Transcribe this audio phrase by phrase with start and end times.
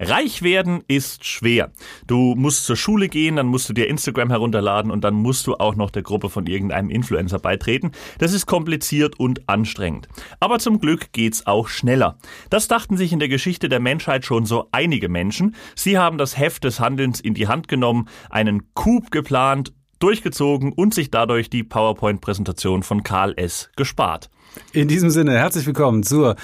[0.00, 1.70] Reich werden ist schwer.
[2.08, 5.54] Du musst zur Schule gehen, dann musst du dir Instagram herunterladen und dann musst du
[5.54, 7.92] auch noch der Gruppe von irgendeinem Influencer beitreten.
[8.18, 10.08] Das ist kompliziert und anstrengend.
[10.40, 12.18] Aber zum Glück geht's auch schneller.
[12.50, 15.54] Das dachten sich in der Geschichte der Menschheit schon so einige Menschen.
[15.76, 20.92] Sie haben das Heft des Handelns in die Hand genommen, einen Coup geplant, durchgezogen und
[20.92, 23.70] sich dadurch die PowerPoint-Präsentation von Karl S.
[23.76, 24.28] gespart.
[24.72, 26.36] In diesem Sinne, herzlich willkommen zur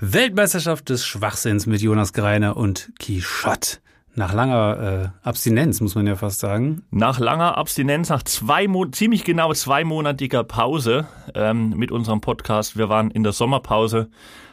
[0.00, 3.78] Weltmeisterschaft des Schwachsinns mit Jonas Greiner und Quichotte.
[4.16, 6.82] Nach langer äh, Abstinenz, muss man ja fast sagen.
[6.90, 12.78] Nach langer Abstinenz, nach zwei Mo ziemlich genau zweimonatiger Pause ähm, mit unserem Podcast.
[12.78, 14.08] Wir waren in der Sommerpause,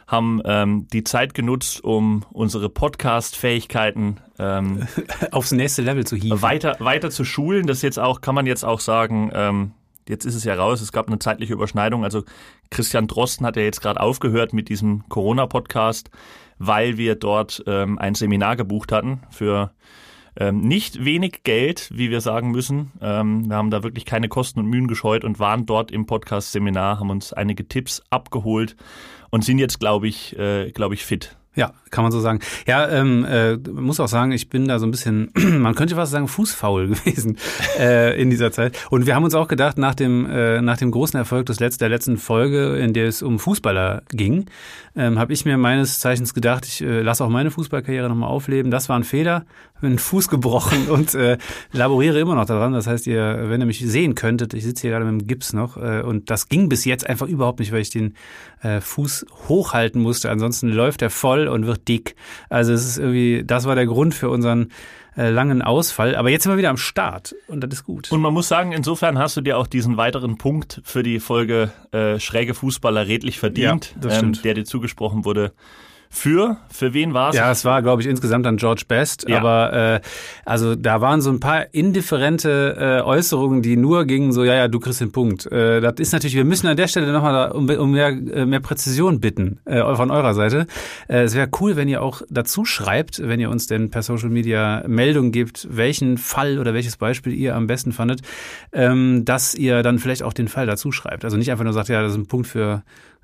[0.08, 4.88] haben ähm, die Zeit genutzt, um unsere Podcast-Fähigkeiten ähm,
[5.30, 6.42] aufs nächste Level zu hieven.
[6.42, 7.68] Weiter, weiter zu schulen.
[7.68, 9.72] Das jetzt auch, kann man jetzt auch sagen, ähm,
[10.08, 12.04] jetzt ist es ja raus, es gab eine zeitliche Überschneidung.
[12.04, 12.24] Also
[12.70, 16.10] Christian Drosten hat ja jetzt gerade aufgehört mit diesem Corona-Podcast,
[16.58, 19.72] weil wir dort ähm, ein Seminar gebucht hatten für
[20.36, 22.92] ähm, nicht wenig Geld, wie wir sagen müssen.
[23.00, 27.00] Ähm, wir haben da wirklich keine Kosten und Mühen gescheut und waren dort im Podcast-Seminar,
[27.00, 28.76] haben uns einige Tipps abgeholt
[29.30, 31.36] und sind jetzt, glaube ich, äh, glaube ich, fit.
[31.54, 32.40] Ja, kann man so sagen.
[32.66, 36.10] Ja, ähm, äh, muss auch sagen, ich bin da so ein bisschen, man könnte fast
[36.10, 37.38] sagen, fußfaul gewesen
[37.78, 38.76] äh, in dieser Zeit.
[38.90, 41.76] Und wir haben uns auch gedacht, nach dem, äh, nach dem großen Erfolg des Letz
[41.76, 44.46] der letzten Folge, in der es um Fußballer ging,
[44.96, 48.70] ähm, habe ich mir meines Zeichens gedacht, ich äh, lasse auch meine Fußballkarriere nochmal aufleben.
[48.70, 49.44] Das war ein Fehler,
[49.80, 51.38] einen Fuß gebrochen und äh,
[51.72, 52.72] laboriere immer noch daran.
[52.72, 55.52] Das heißt, ihr, wenn ihr mich sehen könntet, ich sitze hier gerade mit dem Gips
[55.52, 58.14] noch äh, und das ging bis jetzt einfach überhaupt nicht, weil ich den
[58.62, 60.30] äh, Fuß hochhalten musste.
[60.30, 62.16] Ansonsten läuft er voll und wird dick.
[62.48, 64.68] Also es ist irgendwie, das war der Grund für unseren
[65.16, 66.16] äh, langen Ausfall.
[66.16, 68.10] Aber jetzt sind wir wieder am Start und das ist gut.
[68.10, 71.70] Und man muss sagen, insofern hast du dir auch diesen weiteren Punkt für die Folge
[71.92, 75.52] äh, Schräge Fußballer redlich verdient, ja, ähm, der dir zugesprochen wurde
[76.14, 77.36] für, für wen war es?
[77.36, 79.26] Ja, es war, glaube ich, insgesamt dann George Best.
[79.26, 79.38] Ja.
[79.38, 80.00] Aber äh,
[80.44, 84.68] also da waren so ein paar indifferente äh, Äußerungen, die nur gingen so, ja, ja,
[84.68, 85.50] du kriegst den Punkt.
[85.50, 88.60] Äh, das ist natürlich, wir müssen an der Stelle nochmal um, um mehr, äh, mehr
[88.60, 90.66] Präzision bitten äh, von eurer Seite.
[91.08, 94.28] Äh, es wäre cool, wenn ihr auch dazu schreibt, wenn ihr uns denn per Social
[94.28, 98.20] Media Meldungen gibt, welchen Fall oder welches Beispiel ihr am besten fandet,
[98.74, 101.24] ähm, dass ihr dann vielleicht auch den Fall dazu schreibt.
[101.24, 102.82] Also nicht einfach nur sagt, ja, das ist ein Punkt für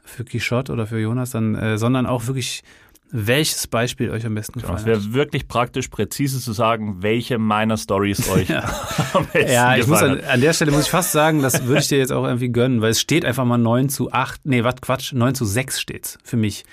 [0.08, 2.62] für Quichotte oder für Jonas, dann, äh, sondern auch wirklich
[3.10, 4.86] welches Beispiel euch am besten gefallen hat.
[4.86, 8.64] Es wäre wirklich praktisch, präzise zu sagen, welche meiner Stories euch ja.
[9.14, 11.80] am besten Ja, ich muss an, an, der Stelle muss ich fast sagen, das würde
[11.80, 14.64] ich dir jetzt auch irgendwie gönnen, weil es steht einfach mal 9 zu 8, nee,
[14.64, 16.64] was Quatsch, 9 zu 6 steht's für mich.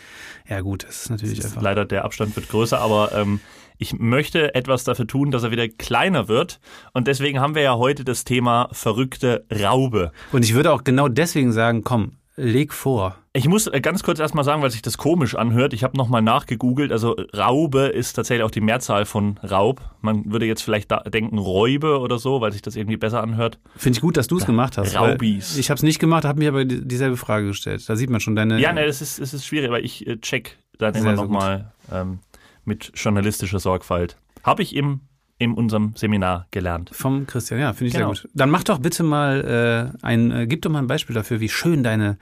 [0.48, 1.64] Ja gut, das ist natürlich das ist einfach.
[1.64, 3.40] Leider der Abstand wird größer, aber ähm,
[3.78, 6.60] ich möchte etwas dafür tun, dass er wieder kleiner wird.
[6.94, 10.12] Und deswegen haben wir ja heute das Thema verrückte Raube.
[10.32, 13.18] Und ich würde auch genau deswegen sagen, komm, leg vor.
[13.34, 15.74] Ich muss äh, ganz kurz erstmal sagen, weil sich das komisch anhört.
[15.74, 16.92] Ich habe nochmal nachgegoogelt.
[16.92, 19.82] Also Raube ist tatsächlich auch die Mehrzahl von Raub.
[20.02, 23.60] Man würde jetzt vielleicht denken Räube oder so, weil sich das irgendwie besser anhört.
[23.76, 24.96] Finde ich gut, dass du es gemacht hast.
[24.96, 25.58] Raubis.
[25.58, 27.88] Ich habe es nicht gemacht, habe mir aber dieselbe Frage gestellt.
[27.88, 28.60] Da sieht man schon deine.
[28.60, 32.20] Ja, ne, es ist, es ist schwierig, aber ich äh, check dann immer nochmal ähm,
[32.66, 34.18] mit journalistischer Sorgfalt.
[34.44, 35.02] Habe ich im
[35.38, 36.92] in unserem Seminar gelernt.
[36.94, 38.14] Vom Christian, ja, finde ich genau.
[38.14, 38.32] sehr gut.
[38.34, 41.50] Dann mach doch bitte mal äh, ein, äh, gib doch mal ein Beispiel dafür, wie
[41.50, 42.18] schön deine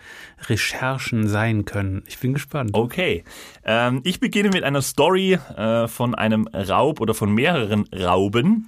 [0.49, 2.03] Recherchen sein können.
[2.07, 2.71] Ich bin gespannt.
[2.73, 3.23] Okay,
[3.65, 8.67] ähm, ich beginne mit einer Story äh, von einem Raub oder von mehreren Rauben,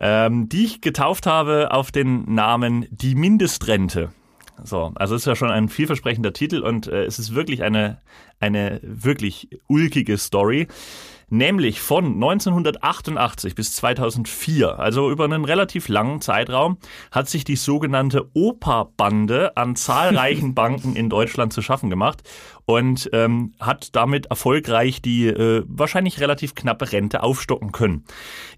[0.00, 4.10] ähm, die ich getauft habe auf den Namen Die Mindestrente.
[4.64, 7.98] So, also es ist ja schon ein vielversprechender Titel und äh, es ist wirklich eine,
[8.40, 10.68] eine wirklich ulkige Story
[11.32, 16.76] nämlich von 1988 bis 2004, also über einen relativ langen Zeitraum,
[17.10, 22.22] hat sich die sogenannte Opa-Bande an zahlreichen Banken in Deutschland zu schaffen gemacht
[22.66, 28.04] und ähm, hat damit erfolgreich die äh, wahrscheinlich relativ knappe Rente aufstocken können.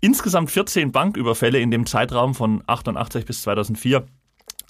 [0.01, 4.05] Insgesamt 14 Banküberfälle in dem Zeitraum von 88 bis 2004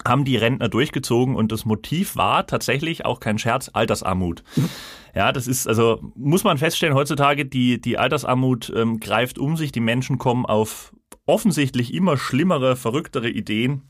[0.06, 4.43] haben die Rentner durchgezogen und das Motiv war tatsächlich auch kein Scherz, Altersarmut.
[5.15, 9.72] Ja, das ist, also muss man feststellen, heutzutage die, die Altersarmut ähm, greift um sich,
[9.72, 10.92] die Menschen kommen auf
[11.27, 13.83] offensichtlich immer schlimmere, verrücktere Ideen,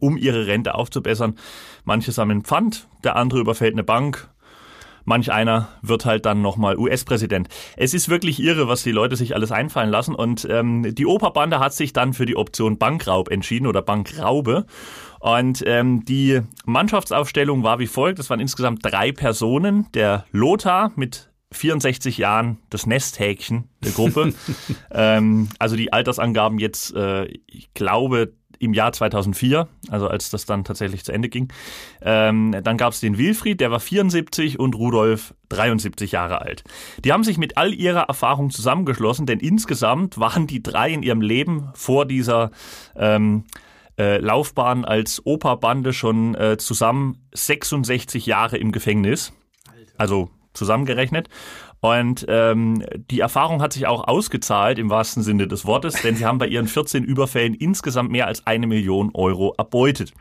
[0.00, 1.36] um ihre Rente aufzubessern.
[1.84, 4.30] Manche sammeln Pfand, der andere überfällt eine Bank,
[5.08, 7.48] manch einer wird halt dann nochmal US-Präsident.
[7.76, 10.14] Es ist wirklich irre, was die Leute sich alles einfallen lassen.
[10.14, 14.66] Und ähm, die Operbande hat sich dann für die Option Bankraub entschieden oder Bankraube.
[15.20, 18.18] Und ähm, die Mannschaftsaufstellung war wie folgt.
[18.18, 19.86] Es waren insgesamt drei Personen.
[19.94, 24.34] Der Lothar mit 64 Jahren, das Nesthäkchen der Gruppe.
[24.90, 30.64] ähm, also die Altersangaben jetzt, äh, ich glaube, im Jahr 2004, also als das dann
[30.64, 31.48] tatsächlich zu Ende ging.
[32.02, 36.64] Ähm, dann gab es den Wilfried, der war 74 und Rudolf 73 Jahre alt.
[37.04, 41.20] Die haben sich mit all ihrer Erfahrung zusammengeschlossen, denn insgesamt waren die drei in ihrem
[41.20, 42.50] Leben vor dieser
[42.96, 43.44] ähm,
[43.98, 49.32] äh, Laufbahn als Operbande schon äh, zusammen 66 Jahre im Gefängnis.
[49.96, 51.28] Also zusammengerechnet.
[51.80, 56.26] Und ähm, die Erfahrung hat sich auch ausgezahlt im wahrsten Sinne des Wortes, denn sie
[56.26, 60.12] haben bei ihren 14 Überfällen insgesamt mehr als eine Million Euro erbeutet.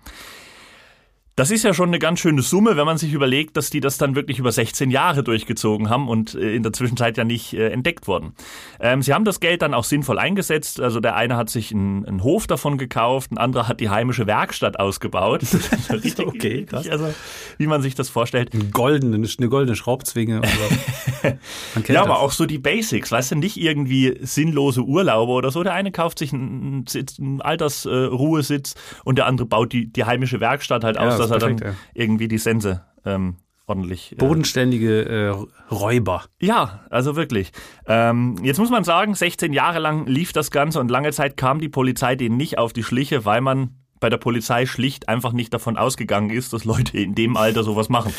[1.37, 3.99] Das ist ja schon eine ganz schöne Summe, wenn man sich überlegt, dass die das
[3.99, 7.69] dann wirklich über 16 Jahre durchgezogen haben und äh, in der Zwischenzeit ja nicht äh,
[7.69, 8.33] entdeckt wurden.
[8.79, 10.81] Ähm, sie haben das Geld dann auch sinnvoll eingesetzt.
[10.81, 14.25] Also der eine hat sich einen, einen Hof davon gekauft, ein anderer hat die heimische
[14.25, 15.43] Werkstatt ausgebaut.
[15.91, 16.89] richtig, okay, krass.
[16.89, 17.13] Also,
[17.59, 18.55] wie man sich das vorstellt.
[18.55, 20.41] Eine goldene, eine goldene Schraubzwinge.
[21.23, 21.33] ja,
[21.75, 21.95] das.
[21.97, 25.61] aber auch so die Basics, weißt du, nicht irgendwie sinnlose Urlaube oder so.
[25.61, 26.85] Der eine kauft sich einen,
[27.19, 28.73] einen Altersruhesitz
[29.03, 31.26] und der andere baut die, die heimische Werkstatt halt aus.
[31.29, 31.75] Dass er dann ja.
[31.93, 33.35] irgendwie die Sense ähm,
[33.67, 34.13] ordentlich.
[34.13, 36.23] Äh, Bodenständige äh, Räuber.
[36.39, 37.51] Ja, also wirklich.
[37.85, 41.59] Ähm, jetzt muss man sagen, 16 Jahre lang lief das Ganze und lange Zeit kam
[41.59, 45.53] die Polizei denen nicht auf die Schliche, weil man bei der Polizei schlicht einfach nicht
[45.53, 48.13] davon ausgegangen ist, dass Leute in dem Alter sowas machen.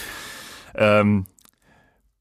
[0.74, 1.26] Ähm,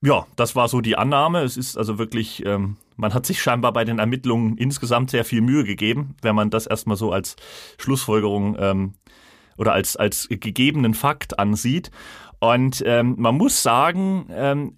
[0.02, 1.42] ja, das war so die Annahme.
[1.42, 5.42] Es ist also wirklich, ähm, man hat sich scheinbar bei den Ermittlungen insgesamt sehr viel
[5.42, 7.36] Mühe gegeben, wenn man das erstmal so als
[7.80, 8.94] Schlussfolgerung ähm,
[9.58, 11.92] oder als, als gegebenen Fakt ansieht.
[12.40, 14.78] Und ähm, man muss sagen, ähm,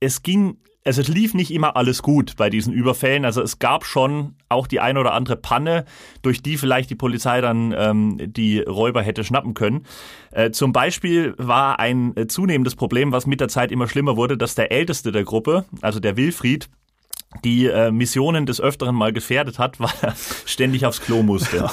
[0.00, 3.24] es ging, also es lief nicht immer alles gut bei diesen Überfällen.
[3.24, 5.84] Also es gab schon auch die eine oder andere Panne,
[6.22, 9.84] durch die vielleicht die Polizei dann ähm, die Räuber hätte schnappen können.
[10.30, 14.38] Äh, zum Beispiel war ein äh, zunehmendes Problem, was mit der Zeit immer schlimmer wurde,
[14.38, 16.68] dass der Älteste der Gruppe, also der Wilfried,
[17.44, 20.14] die äh, Missionen des Öfteren mal gefährdet hat, weil er
[20.46, 21.68] ständig aufs Klo musste.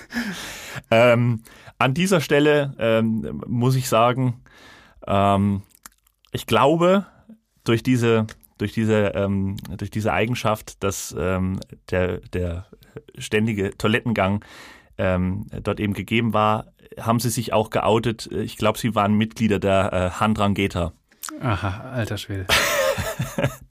[0.90, 1.42] ähm,
[1.78, 4.40] an dieser Stelle ähm, muss ich sagen,
[5.06, 5.62] ähm,
[6.32, 7.06] ich glaube,
[7.64, 8.26] durch diese
[8.58, 11.60] durch diese ähm, durch diese Eigenschaft, dass ähm,
[11.90, 12.66] der der
[13.16, 14.44] ständige Toilettengang
[14.98, 16.66] ähm, dort eben gegeben war,
[16.98, 18.26] haben sie sich auch geoutet.
[18.30, 20.92] Ich glaube, sie waren Mitglieder der äh, Handrangeta.
[21.40, 22.46] Aha, alter Schwede.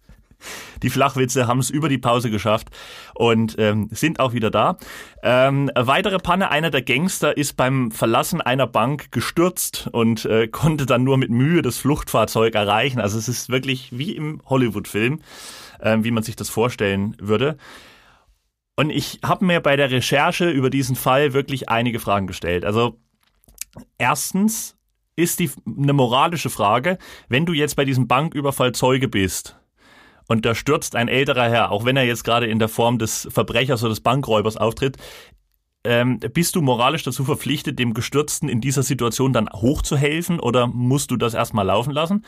[0.83, 2.69] Die Flachwitze haben es über die Pause geschafft
[3.15, 4.77] und ähm, sind auch wieder da.
[5.23, 10.85] Ähm, weitere Panne, einer der Gangster ist beim Verlassen einer Bank gestürzt und äh, konnte
[10.85, 12.99] dann nur mit Mühe das Fluchtfahrzeug erreichen.
[12.99, 15.21] Also es ist wirklich wie im Hollywood-Film,
[15.79, 17.57] äh, wie man sich das vorstellen würde.
[18.75, 22.63] Und ich habe mir bei der Recherche über diesen Fall wirklich einige Fragen gestellt.
[22.63, 22.97] Also
[23.97, 24.77] erstens
[25.17, 26.97] ist die eine moralische Frage,
[27.27, 29.58] wenn du jetzt bei diesem Banküberfall Zeuge bist
[30.29, 33.27] und da stürzt ein älterer Herr, auch wenn er jetzt gerade in der Form des
[33.31, 34.95] Verbrechers oder des Bankräubers auftritt,
[35.83, 41.09] ähm, bist du moralisch dazu verpflichtet, dem Gestürzten in dieser Situation dann hochzuhelfen oder musst
[41.11, 42.25] du das erstmal laufen lassen?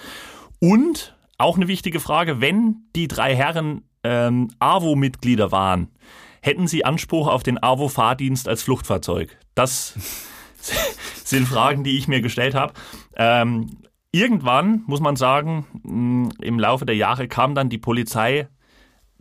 [0.59, 5.89] Und auch eine wichtige Frage, wenn die drei Herren ähm, AWO-Mitglieder waren,
[6.41, 9.37] hätten sie Anspruch auf den AWO-Fahrdienst als Fluchtfahrzeug?
[9.53, 9.93] Das
[11.23, 12.73] sind Fragen, die ich mir gestellt habe.
[13.15, 13.77] Ähm,
[14.11, 18.47] Irgendwann, muss man sagen, mm, im Laufe der Jahre kam dann die Polizei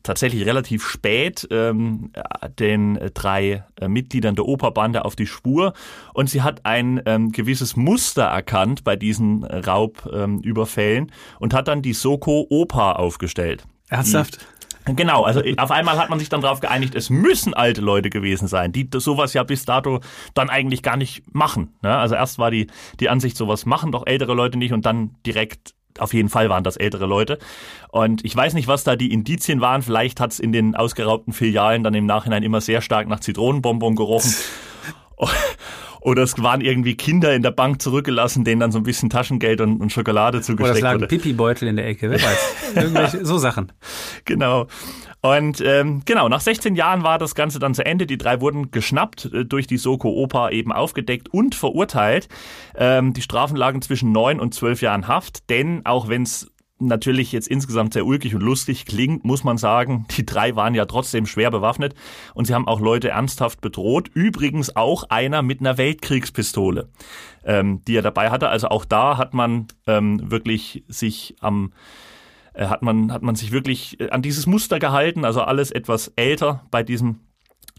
[0.03, 2.11] tatsächlich relativ spät ähm,
[2.59, 5.75] den drei äh, Mitgliedern der Operbande auf die Spur
[6.15, 11.83] und sie hat ein ähm, gewisses Muster erkannt bei diesen Raubüberfällen ähm, und hat dann
[11.83, 13.65] die Soko Opa aufgestellt.
[13.89, 14.41] Ernsthaft?
[14.41, 18.11] Die, Genau, also auf einmal hat man sich dann darauf geeinigt, es müssen alte Leute
[18.11, 20.01] gewesen sein, die sowas ja bis dato
[20.35, 21.75] dann eigentlich gar nicht machen.
[21.83, 21.95] Ne?
[21.95, 22.67] Also erst war die,
[22.99, 26.65] die Ansicht, sowas machen doch ältere Leute nicht und dann direkt auf jeden Fall waren
[26.65, 27.39] das ältere Leute.
[27.91, 29.83] Und ich weiß nicht, was da die Indizien waren.
[29.83, 33.97] Vielleicht hat es in den ausgeraubten Filialen dann im Nachhinein immer sehr stark nach Zitronenbonbon
[33.97, 34.33] gerochen.
[36.01, 39.61] Oder es waren irgendwie Kinder in der Bank zurückgelassen, denen dann so ein bisschen Taschengeld
[39.61, 40.71] und, und Schokolade zugesteckt wurde.
[40.71, 42.55] Oder es lag ein Pipi-Beutel in der Ecke, wer weiß.
[42.75, 43.73] Irgendwelche, so Sachen.
[44.25, 44.67] Genau.
[45.23, 48.07] Und ähm, genau, nach 16 Jahren war das Ganze dann zu Ende.
[48.07, 52.29] Die drei wurden geschnappt, äh, durch die Soko Opa eben aufgedeckt und verurteilt.
[52.75, 57.33] Ähm, die Strafen lagen zwischen neun und zwölf Jahren Haft, denn auch wenn es natürlich
[57.33, 61.27] jetzt insgesamt sehr ulkig und lustig klingt, muss man sagen, die drei waren ja trotzdem
[61.27, 61.95] schwer bewaffnet
[62.35, 64.11] und sie haben auch Leute ernsthaft bedroht.
[64.15, 66.89] Übrigens auch einer mit einer Weltkriegspistole,
[67.45, 68.49] ähm, die er dabei hatte.
[68.49, 71.73] Also auch da hat man ähm, wirklich sich am
[72.55, 75.25] äh, hat man hat man sich wirklich äh, an dieses Muster gehalten.
[75.25, 77.21] Also alles etwas älter bei diesem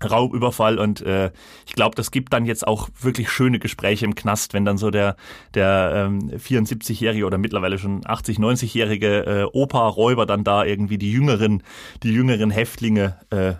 [0.10, 1.31] Raubüberfall und äh,
[1.65, 4.91] ich glaube, das gibt dann jetzt auch wirklich schöne Gespräche im Knast, wenn dann so
[4.91, 5.15] der
[5.53, 11.63] der ähm, 74-jährige oder mittlerweile schon 80, 90-jährige äh, Opa-Räuber dann da irgendwie die jüngeren
[12.03, 13.53] die jüngeren Häftlinge äh,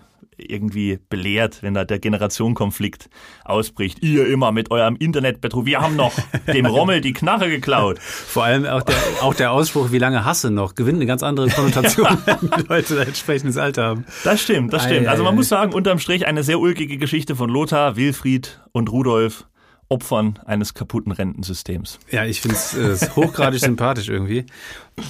[0.50, 3.08] irgendwie belehrt, wenn da der Generationenkonflikt
[3.44, 4.02] ausbricht.
[4.02, 5.66] Ihr immer mit eurem Internetbettrug.
[5.66, 6.12] Wir haben noch
[6.52, 7.98] dem Rommel die Knarre geklaut.
[7.98, 11.48] Vor allem auch der, auch der Ausspruch, wie lange hasse noch, gewinnt eine ganz andere
[11.48, 12.18] Konnotation, ja.
[12.40, 14.04] wenn die Leute ein entsprechendes Alter haben.
[14.24, 15.06] Das stimmt, das stimmt.
[15.06, 19.46] Also man muss sagen, unterm Strich eine sehr ulkige Geschichte von Lothar, Wilfried und Rudolf.
[19.92, 21.98] Opfern eines kaputten Rentensystems.
[22.10, 24.46] Ja, ich finde es äh, hochgradig sympathisch irgendwie.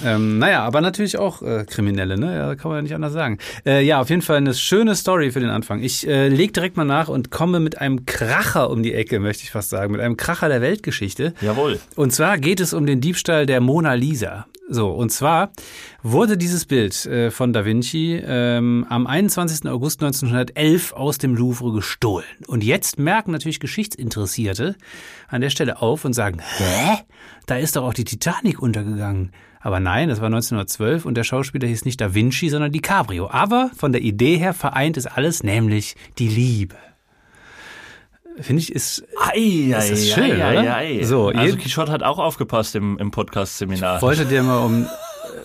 [0.05, 2.35] Ähm, naja, aber natürlich auch äh, Kriminelle, ne?
[2.35, 3.37] Ja, kann man ja nicht anders sagen.
[3.65, 5.81] Äh, ja, auf jeden Fall eine schöne Story für den Anfang.
[5.81, 9.43] Ich äh, leg direkt mal nach und komme mit einem Kracher um die Ecke, möchte
[9.43, 11.33] ich fast sagen, mit einem Kracher der Weltgeschichte.
[11.41, 11.79] Jawohl.
[11.95, 14.47] Und zwar geht es um den Diebstahl der Mona Lisa.
[14.69, 15.51] So, und zwar
[16.03, 19.69] wurde dieses Bild äh, von Da Vinci ähm, am 21.
[19.69, 22.25] August 1911 aus dem Louvre gestohlen.
[22.47, 24.75] Und jetzt merken natürlich Geschichtsinteressierte
[25.27, 26.99] an der Stelle auf und sagen, hä?
[27.45, 29.31] Da ist doch auch die Titanic untergegangen.
[29.59, 33.29] Aber nein, das war 1912 und der Schauspieler hieß nicht Da Vinci, sondern DiCaprio.
[33.29, 36.75] Aber von der Idee her vereint es alles, nämlich die Liebe.
[38.39, 40.75] Finde ich, ist, ei, ist das ei, schön, ei, oder?
[40.75, 41.03] ei, ei.
[41.03, 43.97] So, also Quichotte hat auch aufgepasst im, im Podcast-Seminar.
[43.97, 44.87] Ich wollte dir mal um,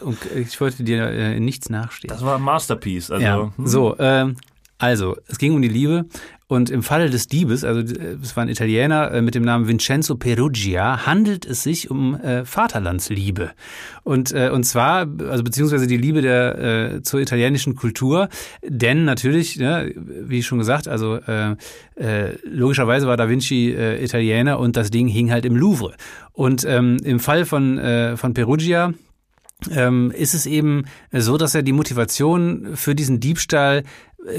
[0.03, 2.09] um ich wollte dir äh, nichts nachstehen.
[2.09, 3.11] Das war ein Masterpiece.
[3.11, 3.67] Also, ja, hm.
[3.67, 4.37] so, ähm,
[4.79, 6.07] also, es ging um die Liebe
[6.49, 9.69] und im Falle des Diebes, also äh, es war ein Italiener äh, mit dem Namen
[9.69, 13.51] Vincenzo Perugia, handelt es sich um äh, Vaterlandsliebe.
[14.03, 18.31] Und, äh, und zwar, also beziehungsweise die Liebe der, äh, zur italienischen Kultur,
[18.67, 21.55] denn natürlich, ne, wie schon gesagt, also äh,
[21.97, 25.95] äh, logischerweise war Da Vinci äh, Italiener und das Ding hing halt im Louvre.
[26.33, 28.95] Und ähm, im Fall von, äh, von Perugia,
[29.71, 33.83] ähm, ist es eben so, dass er die Motivation für diesen Diebstahl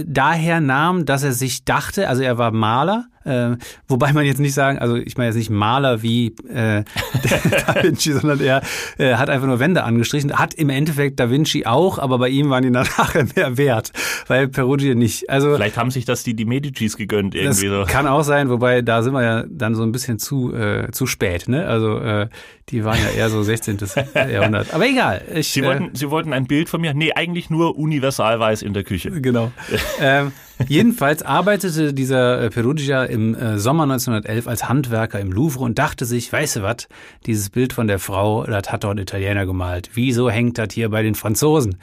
[0.05, 3.57] daher nahm, dass er sich dachte, also er war Maler, äh,
[3.87, 6.83] wobei man jetzt nicht sagen, also ich meine jetzt nicht Maler wie äh,
[7.67, 8.61] Da Vinci, sondern er
[8.97, 12.49] äh, hat einfach nur Wände angestrichen, hat im Endeffekt Da Vinci auch, aber bei ihm
[12.49, 13.91] waren die nachher mehr wert,
[14.27, 15.29] weil Perugia nicht.
[15.29, 17.85] Also Vielleicht haben sich das die, die Medicis gegönnt irgendwie so.
[17.87, 21.05] kann auch sein, wobei da sind wir ja dann so ein bisschen zu äh, zu
[21.05, 21.65] spät, ne?
[21.65, 22.29] Also äh,
[22.69, 23.77] die waren ja eher so 16.
[24.13, 24.73] Jahrhundert.
[24.73, 25.21] Aber egal.
[25.33, 26.93] Ich, Sie äh, wollten, Sie wollten ein Bild von mir?
[26.93, 29.09] Nee, eigentlich nur universalweiß in der Küche.
[29.21, 29.51] Genau.
[29.99, 30.31] ähm,
[30.67, 36.05] jedenfalls arbeitete dieser äh, Perugia im äh, Sommer 1911 als Handwerker im Louvre und dachte
[36.05, 36.87] sich, weißt du was,
[37.25, 39.91] dieses Bild von der Frau, das hat doch ein Italiener gemalt.
[39.93, 41.77] Wieso hängt das hier bei den Franzosen?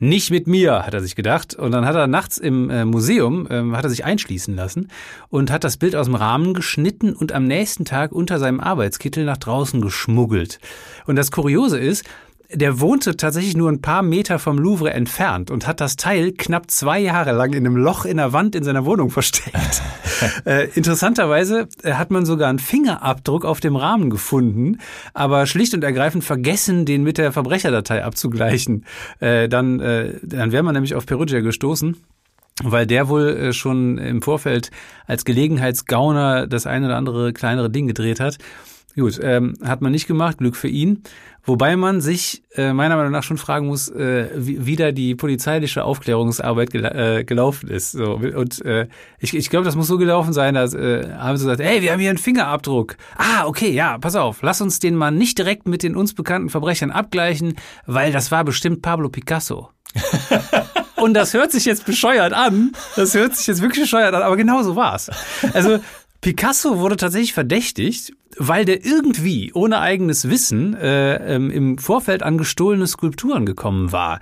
[0.00, 1.54] Nicht mit mir, hat er sich gedacht.
[1.54, 4.88] Und dann hat er nachts im äh, Museum, ähm, hat er sich einschließen lassen
[5.28, 9.24] und hat das Bild aus dem Rahmen geschnitten und am nächsten Tag unter seinem Arbeitskittel
[9.24, 10.58] nach draußen geschmuggelt.
[11.06, 12.04] Und das Kuriose ist,
[12.54, 16.70] der wohnte tatsächlich nur ein paar Meter vom Louvre entfernt und hat das Teil knapp
[16.70, 19.82] zwei Jahre lang in einem Loch in der Wand in seiner Wohnung versteckt.
[20.44, 24.78] äh, interessanterweise äh, hat man sogar einen Fingerabdruck auf dem Rahmen gefunden,
[25.12, 28.84] aber schlicht und ergreifend vergessen, den mit der Verbrecherdatei abzugleichen.
[29.20, 31.96] Äh, dann äh, dann wäre man nämlich auf Perugia gestoßen
[32.62, 34.70] weil der wohl äh, schon im Vorfeld
[35.06, 38.38] als Gelegenheitsgauner das eine oder andere kleinere Ding gedreht hat.
[38.96, 41.02] Gut, ähm, hat man nicht gemacht, Glück für ihn.
[41.42, 45.14] Wobei man sich äh, meiner Meinung nach schon fragen muss, äh, wie, wie da die
[45.14, 47.92] polizeiliche Aufklärungsarbeit gela äh, gelaufen ist.
[47.92, 48.86] So, und äh,
[49.18, 51.92] ich, ich glaube, das muss so gelaufen sein, dass äh, haben sie gesagt, hey, wir
[51.92, 52.96] haben hier einen Fingerabdruck.
[53.18, 56.48] Ah, okay, ja, pass auf, lass uns den mal nicht direkt mit den uns bekannten
[56.48, 59.70] Verbrechern abgleichen, weil das war bestimmt Pablo Picasso.
[60.96, 62.72] Und das hört sich jetzt bescheuert an.
[62.96, 65.10] Das hört sich jetzt wirklich bescheuert an, aber genau so war's.
[65.52, 65.80] Also
[66.24, 72.38] Picasso wurde tatsächlich verdächtigt, weil der irgendwie ohne eigenes Wissen äh, ähm, im Vorfeld an
[72.38, 74.20] gestohlene Skulpturen gekommen war,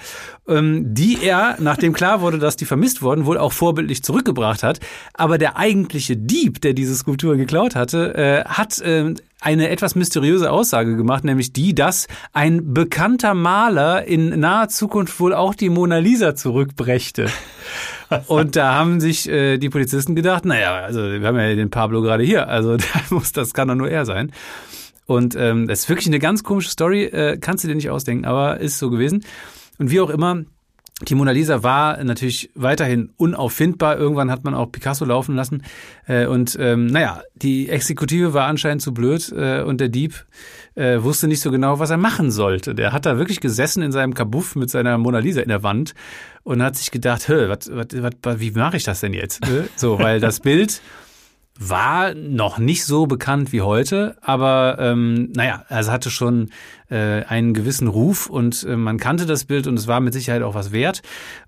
[0.49, 4.81] ähm, die er, nachdem klar wurde, dass die vermisst wurden, wohl auch vorbildlich zurückgebracht hat.
[5.15, 10.51] Aber der eigentliche Dieb, der diese Skulpturen geklaut hatte, äh, hat äh, eine etwas mysteriöse
[10.53, 15.99] Aussage gemacht, nämlich die, dass ein bekannter Maler in naher Zukunft wohl auch die Mona
[15.99, 17.29] Lisa zurückbrächte.
[18.29, 22.03] Und da haben sich äh, die Polizisten gedacht, naja, also wir haben ja den Pablo
[22.03, 24.31] gerade hier, also da muss, das kann doch nur er sein.
[25.07, 28.25] Und ähm, das ist wirklich eine ganz komische Story, äh, kannst du dir nicht ausdenken,
[28.25, 29.25] aber ist so gewesen.
[29.79, 30.45] Und wie auch immer,
[31.09, 33.99] die Mona Lisa war natürlich weiterhin unauffindbar.
[33.99, 35.63] Irgendwann hat man auch Picasso laufen lassen.
[36.07, 40.25] Äh, und ähm, naja, die Exekutive war anscheinend zu blöd äh, und der Dieb
[40.75, 42.75] äh, wusste nicht so genau, was er machen sollte.
[42.75, 45.95] Der hat da wirklich gesessen in seinem Kabuff mit seiner Mona Lisa in der Wand
[46.45, 49.47] und hat sich gedacht, hä, wat, wat, wat, wie mache ich das denn jetzt?
[49.47, 50.81] Äh, So, weil das Bild
[51.59, 56.51] war noch nicht so bekannt wie heute, aber ähm, naja, also hatte schon
[56.89, 60.43] äh, einen gewissen Ruf und äh, man kannte das Bild und es war mit Sicherheit
[60.43, 61.03] auch was wert.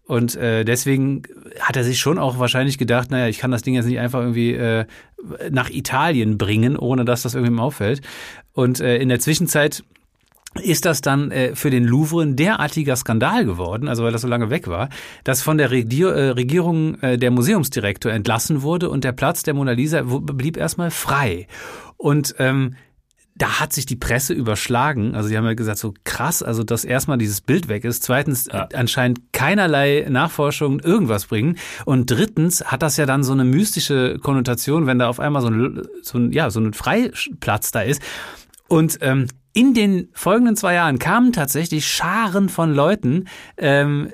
[0.05, 1.23] Und äh, deswegen
[1.61, 4.21] hat er sich schon auch wahrscheinlich gedacht, naja, ich kann das Ding jetzt nicht einfach
[4.21, 4.85] irgendwie äh,
[5.51, 8.03] nach Italien bringen, ohne dass das irgendwem auffällt.
[8.53, 9.85] Und äh, in der Zwischenzeit
[10.63, 14.29] ist das dann äh, für den Louvre ein derartiger Skandal geworden, also weil das so
[14.29, 14.89] lange weg war,
[15.25, 19.55] dass von der Regier äh, Regierung äh, der Museumsdirektor entlassen wurde und der Platz der
[19.55, 21.47] Mona Lisa blieb erstmal frei.
[21.97, 22.77] Und ähm,
[23.37, 25.17] da hat sich die Presse überschlagen.
[25.17, 28.05] Also sie haben ja gesagt, so krass, also dass erstmal dieses Bild weg ist.
[28.05, 28.69] Zweitens ja.
[28.75, 31.59] anscheinend keinerlei Nachforschung irgendwas bringen.
[31.85, 35.49] Und drittens hat das ja dann so eine mystische Konnotation, wenn da auf einmal so
[35.49, 38.01] ein, so ein, ja, so ein Freiplatz da ist.
[38.69, 44.11] Und ähm, in den folgenden zwei Jahren kamen tatsächlich Scharen von Leuten, ähm,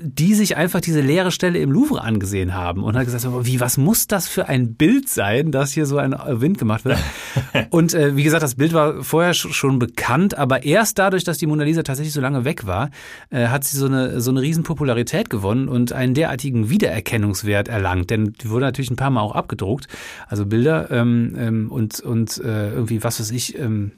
[0.00, 3.76] die sich einfach diese leere Stelle im Louvre angesehen haben und hat gesagt, wie, was
[3.76, 6.98] muss das für ein Bild sein, dass hier so ein Wind gemacht wird?
[7.70, 11.46] und äh, wie gesagt, das Bild war vorher schon bekannt, aber erst dadurch, dass die
[11.46, 12.88] Mona Lisa tatsächlich so lange weg war,
[13.28, 18.08] äh, hat sie so eine, so eine riesen Popularität gewonnen und einen derartigen Wiedererkennungswert erlangt,
[18.08, 19.86] denn die wurde natürlich ein paar Mal auch abgedruckt,
[20.28, 23.92] also Bilder ähm, ähm, und, und äh, irgendwie, was weiß ich, ähm,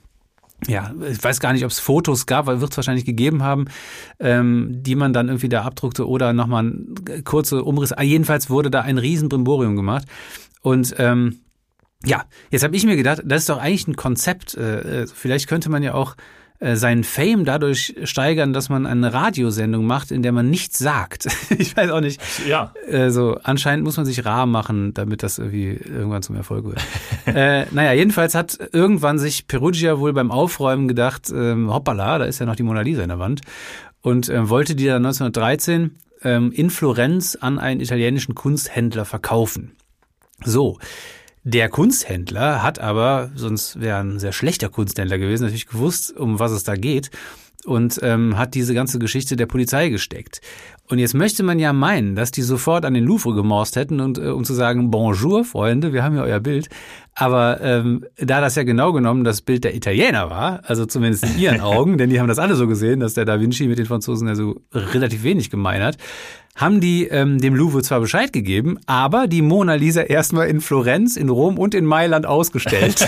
[0.66, 3.66] ja, ich weiß gar nicht, ob es Fotos gab, weil wird es wahrscheinlich gegeben haben,
[4.18, 6.72] ähm, die man dann irgendwie da abdruckte oder nochmal
[7.24, 7.92] kurze Umriss.
[7.92, 10.06] Ah, jedenfalls wurde da ein Riesenbrimborium gemacht.
[10.62, 11.40] Und ähm,
[12.04, 14.54] ja, jetzt habe ich mir gedacht, das ist doch eigentlich ein Konzept.
[14.56, 16.16] Äh, äh vielleicht könnte man ja auch
[16.60, 21.26] äh, seinen Fame dadurch steigern, dass man eine Radiosendung macht, in der man nichts sagt.
[21.58, 22.20] ich weiß auch nicht.
[22.46, 22.74] Ja.
[22.92, 26.80] Also anscheinend muss man sich rar machen, damit das irgendwie irgendwann zum Erfolg wird.
[27.26, 32.40] äh, naja, jedenfalls hat irgendwann sich Perugia wohl beim Aufräumen gedacht, ähm, hoppala, da ist
[32.40, 33.40] ja noch die Mona Lisa in der Wand
[34.02, 39.76] und äh, wollte die dann 1913 ähm, in Florenz an einen italienischen Kunsthändler verkaufen.
[40.44, 40.78] So,
[41.42, 46.52] der Kunsthändler hat aber, sonst wäre ein sehr schlechter Kunsthändler gewesen, natürlich gewusst, um was
[46.52, 47.10] es da geht
[47.64, 50.40] und ähm, hat diese ganze Geschichte der Polizei gesteckt.
[50.88, 54.18] Und jetzt möchte man ja meinen, dass die sofort an den Louvre gemorst hätten und
[54.18, 56.68] äh, um zu sagen, Bonjour, Freunde, wir haben ja euer Bild.
[57.14, 61.38] Aber ähm, da das ja genau genommen das Bild der Italiener war, also zumindest in
[61.38, 63.86] ihren Augen, denn die haben das alle so gesehen, dass der Da Vinci mit den
[63.86, 65.96] Franzosen ja so relativ wenig gemein hat,
[66.56, 71.16] haben die ähm, dem Louvre zwar Bescheid gegeben, aber die Mona Lisa erstmal in Florenz,
[71.16, 73.06] in Rom und in Mailand ausgestellt.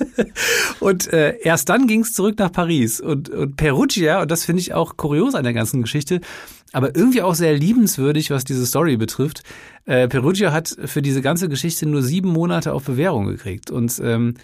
[0.80, 3.00] und äh, erst dann ging es zurück nach Paris.
[3.00, 6.20] Und, und Perugia, und das finde ich auch kurios an der ganzen Geschichte,
[6.72, 9.42] aber irgendwie auch sehr liebenswürdig, was diese Story betrifft.
[9.84, 13.70] Äh, Perugia hat für diese ganze Geschichte nur sieben Monate auf Bewährung gekriegt.
[13.70, 14.34] Und ähm,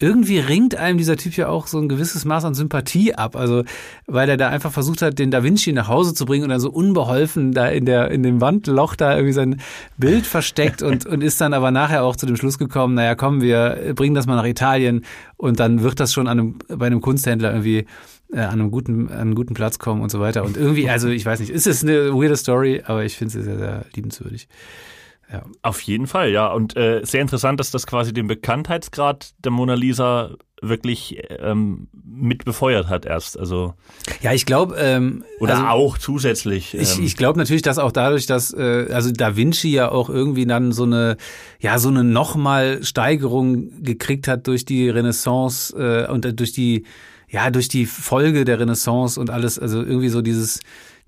[0.00, 3.36] irgendwie ringt einem dieser Typ ja auch so ein gewisses Maß an Sympathie ab.
[3.36, 3.62] Also,
[4.06, 6.60] weil er da einfach versucht hat, den Da Vinci nach Hause zu bringen und dann
[6.60, 9.60] so unbeholfen da in der, in dem Wandloch da irgendwie sein
[9.96, 13.40] Bild versteckt und, und ist dann aber nachher auch zu dem Schluss gekommen, naja, komm,
[13.40, 15.04] wir bringen das mal nach Italien
[15.36, 17.86] und dann wird das schon an einem, bei einem Kunsthändler irgendwie
[18.32, 20.44] äh, an einem guten, an einen guten Platz kommen und so weiter.
[20.44, 23.42] Und irgendwie, also ich weiß nicht, ist es eine weirde Story, aber ich finde sie
[23.42, 24.48] sehr, sehr liebenswürdig.
[25.32, 25.44] Ja.
[25.62, 26.52] Auf jeden Fall, ja.
[26.52, 30.36] Und äh, sehr interessant, dass das quasi den Bekanntheitsgrad der Mona Lisa
[30.68, 33.38] wirklich ähm, mit befeuert hat erst.
[33.38, 33.74] Also
[34.22, 36.74] ja, ich glaube ähm, oder also, auch zusätzlich.
[36.74, 40.08] Ähm, ich, ich glaube natürlich, dass auch dadurch, dass äh, also Da Vinci ja auch
[40.08, 41.16] irgendwie dann so eine
[41.58, 46.84] ja so eine nochmal Steigerung gekriegt hat durch die Renaissance äh, und durch die
[47.28, 49.58] ja durch die Folge der Renaissance und alles.
[49.58, 50.60] Also irgendwie so dieses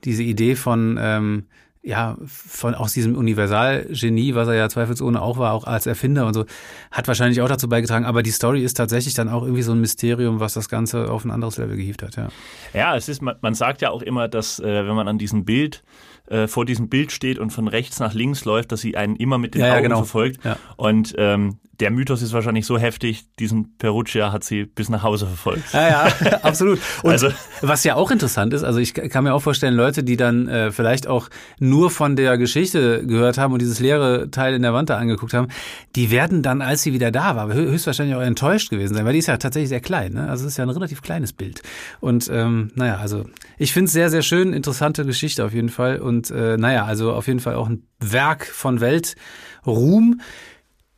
[0.04, 1.44] diese Idee von ähm,
[1.86, 6.34] ja, von aus diesem Universalgenie, was er ja zweifelsohne auch war, auch als Erfinder und
[6.34, 6.44] so,
[6.90, 8.04] hat wahrscheinlich auch dazu beigetragen.
[8.04, 11.24] Aber die Story ist tatsächlich dann auch irgendwie so ein Mysterium, was das Ganze auf
[11.24, 12.28] ein anderes Level gehievt hat, ja.
[12.74, 15.44] Ja, es ist, man, man sagt ja auch immer, dass äh, wenn man an diesem
[15.44, 15.84] Bild
[16.26, 19.38] äh, vor diesem Bild steht und von rechts nach links läuft, dass sie einen immer
[19.38, 19.96] mit den ja, Augen ja, genau.
[19.98, 20.44] verfolgt.
[20.44, 20.56] Ja.
[20.76, 25.26] Und ähm, der Mythos ist wahrscheinlich so heftig, diesen Perugia hat sie bis nach Hause
[25.26, 25.72] verfolgt.
[25.72, 26.04] Ja, ja,
[26.42, 26.80] absolut.
[27.02, 27.28] Und also,
[27.60, 30.72] was ja auch interessant ist, also ich kann mir auch vorstellen, Leute, die dann äh,
[30.72, 34.90] vielleicht auch nur von der Geschichte gehört haben und dieses leere Teil in der Wand
[34.90, 35.48] da angeguckt haben,
[35.94, 39.18] die werden dann, als sie wieder da war, höchstwahrscheinlich auch enttäuscht gewesen sein, weil die
[39.18, 40.14] ist ja tatsächlich sehr klein.
[40.14, 40.28] Ne?
[40.28, 41.62] Also es ist ja ein relativ kleines Bild.
[42.00, 43.24] Und ähm, naja, also
[43.58, 45.98] ich finde es sehr, sehr schön, interessante Geschichte auf jeden Fall.
[45.98, 50.20] Und äh, naja, also auf jeden Fall auch ein Werk von Weltruhm.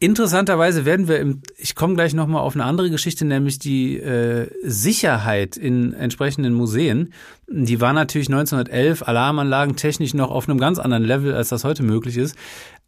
[0.00, 4.48] Interessanterweise werden wir im, ich komme gleich nochmal auf eine andere Geschichte, nämlich die äh,
[4.62, 7.12] Sicherheit in entsprechenden Museen.
[7.48, 11.82] Die war natürlich 1911 Alarmanlagen technisch noch auf einem ganz anderen Level, als das heute
[11.82, 12.36] möglich ist.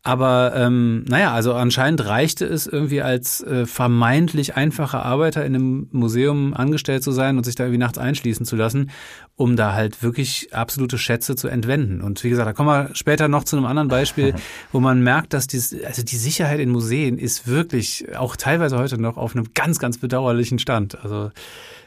[0.03, 5.89] Aber ähm, naja, also anscheinend reichte es irgendwie als äh, vermeintlich einfacher Arbeiter in einem
[5.93, 8.91] Museum angestellt zu sein und sich da irgendwie nachts einschließen zu lassen,
[9.37, 12.01] um da halt wirklich absolute Schätze zu entwenden.
[12.01, 14.35] Und wie gesagt, da kommen wir später noch zu einem anderen Beispiel,
[14.73, 18.99] wo man merkt, dass die, also die Sicherheit in Museen ist wirklich auch teilweise heute
[18.99, 20.99] noch auf einem ganz, ganz bedauerlichen Stand.
[21.05, 21.31] Also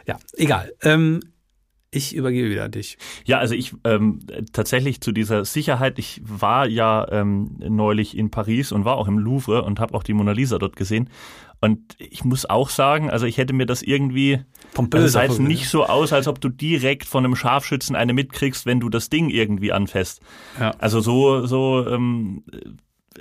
[0.05, 0.71] ja, egal.
[0.83, 1.19] Ähm,
[1.93, 2.97] Ich übergebe wieder an dich.
[3.25, 4.19] Ja, also ich ähm,
[4.51, 9.19] tatsächlich zu dieser Sicherheit, ich war ja ähm, neulich in Paris und war auch im
[9.19, 11.09] Louvre und habe auch die Mona Lisa dort gesehen.
[11.61, 14.41] Und ich muss auch sagen, also ich hätte mir das irgendwie
[14.73, 15.01] Pompös.
[15.01, 18.65] also sah jetzt nicht so aus, als ob du direkt von einem Scharfschützen eine mitkriegst,
[18.65, 20.21] wenn du das Ding irgendwie anfasst.
[20.59, 20.71] Ja.
[20.79, 22.43] Also so, so ähm,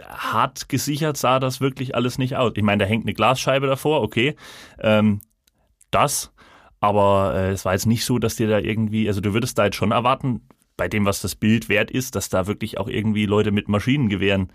[0.08, 2.52] hart gesichert sah das wirklich alles nicht aus.
[2.56, 4.34] Ich meine, da hängt eine Glasscheibe davor, okay.
[4.80, 5.20] Ähm,
[5.90, 6.32] das,
[6.82, 9.64] aber äh, es war jetzt nicht so, dass dir da irgendwie, also du würdest da
[9.64, 10.42] jetzt schon erwarten,
[10.76, 14.50] bei dem, was das Bild wert ist, dass da wirklich auch irgendwie Leute mit Maschinengewehren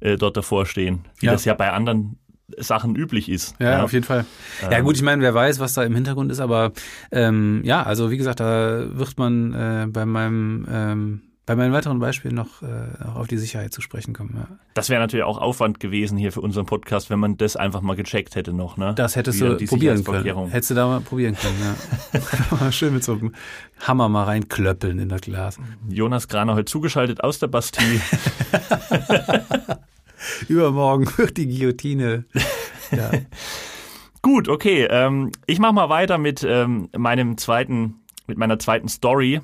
[0.00, 1.00] äh, dort davor stehen.
[1.18, 1.32] Wie Ja.
[1.32, 2.18] das ja bei anderen
[2.58, 3.54] Sachen üblich ist.
[3.58, 4.26] Ja, auf jeden Fall.
[4.60, 4.84] Ja Ähm.
[4.84, 6.72] gut, ich meine, wer weiß, was da im Hintergrund ist, aber
[7.10, 11.98] ähm, ja, also wie gesagt, da wird man äh, bei meinem ähm, bei meinem weiteren
[11.98, 12.66] Beispiel noch, äh,
[13.04, 14.34] noch auf die Sicherheit zu sprechen kommen.
[14.36, 14.46] Ja.
[14.74, 17.96] Das wäre natürlich auch Aufwand gewesen hier für unseren Podcast, wenn man das einfach mal
[17.96, 18.76] gecheckt hätte noch.
[18.76, 18.94] Ne?
[18.94, 20.50] Das hättest Wie du die probieren können.
[20.50, 21.56] Hättest du da mal probieren können,
[22.60, 22.70] ja.
[22.72, 23.34] Schön mit so einem
[23.80, 25.58] Hammer mal reinklöppeln in das Glas.
[25.88, 28.00] Jonas Graner heute zugeschaltet aus der Bastille.
[30.48, 32.24] Übermorgen wird die Guillotine.
[32.92, 33.10] Ja.
[34.22, 34.86] Gut, okay.
[34.88, 37.96] Ähm, ich mache mal weiter mit ähm, meinem zweiten,
[38.28, 39.40] mit meiner zweiten Story.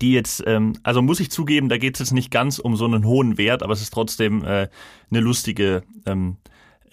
[0.00, 2.84] Die jetzt, ähm, also muss ich zugeben, da geht es jetzt nicht ganz um so
[2.84, 4.68] einen hohen Wert, aber es ist trotzdem äh,
[5.10, 6.36] eine lustige ähm,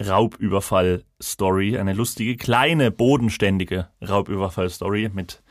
[0.04, 5.42] Raubüberfall-Story, eine lustige, kleine, bodenständige Raubüberfall-Story mit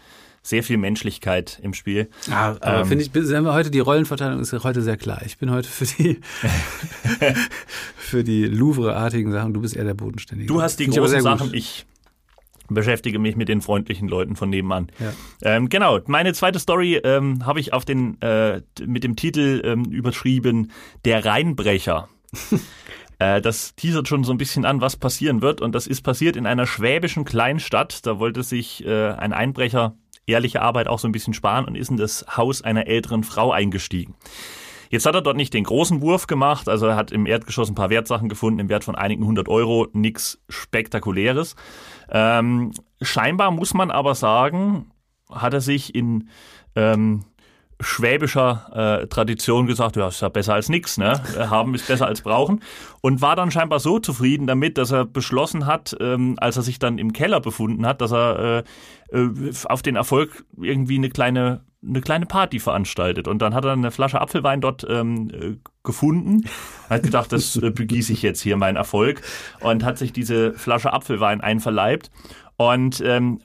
[0.43, 2.09] sehr viel Menschlichkeit im Spiel.
[2.29, 2.85] Ah, aber Ähm.
[2.87, 5.21] finde ich, sind wir heute, die Rollenverteilung ist heute sehr klar.
[5.23, 6.19] Ich bin heute für die,
[7.95, 10.47] für die Louvre-artigen Sachen, du bist eher der Bodenständige.
[10.47, 11.21] Du hast die großen.
[11.21, 11.85] Sachen, ich
[12.73, 14.87] beschäftige mich mit den freundlichen Leuten von nebenan.
[14.99, 15.13] Ja.
[15.41, 19.85] Ähm, genau, meine zweite Story ähm, habe ich auf den äh, mit dem Titel ähm,
[19.85, 20.71] überschrieben
[21.05, 22.09] Der Rheinbrecher.
[23.19, 25.61] äh, das teasert schon so ein bisschen an, was passieren wird.
[25.61, 28.05] Und das ist passiert in einer schwäbischen Kleinstadt.
[28.05, 31.89] Da wollte sich äh, ein Einbrecher ehrliche Arbeit auch so ein bisschen sparen und ist
[31.89, 34.15] in das Haus einer älteren Frau eingestiegen.
[34.91, 37.75] Jetzt hat er dort nicht den großen Wurf gemacht, also er hat im Erdgeschoss ein
[37.75, 41.55] paar Wertsachen gefunden im Wert von einigen hundert Euro, nichts Spektakuläres.
[42.09, 44.91] Ähm, scheinbar muss man aber sagen,
[45.31, 46.27] hat er sich in
[46.75, 47.23] ähm,
[47.79, 51.21] schwäbischer äh, Tradition gesagt, ja, ist ja besser als nix, ne?
[51.49, 52.61] Haben ist besser als brauchen.
[52.99, 56.79] Und war dann scheinbar so zufrieden damit, dass er beschlossen hat, ähm, als er sich
[56.79, 58.65] dann im Keller befunden hat, dass er
[59.13, 63.65] äh, äh, auf den Erfolg irgendwie eine kleine eine kleine Party veranstaltet und dann hat
[63.65, 66.47] er eine Flasche Apfelwein dort ähm, äh, gefunden,
[66.89, 69.21] hat gedacht, das äh, begieße ich jetzt hier meinen Erfolg
[69.61, 72.11] und hat sich diese Flasche Apfelwein einverleibt
[72.57, 73.39] und ähm,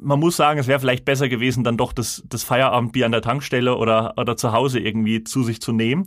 [0.00, 3.22] man muss sagen, es wäre vielleicht besser gewesen, dann doch das, das Feierabendbier an der
[3.22, 6.06] Tankstelle oder, oder zu Hause irgendwie zu sich zu nehmen.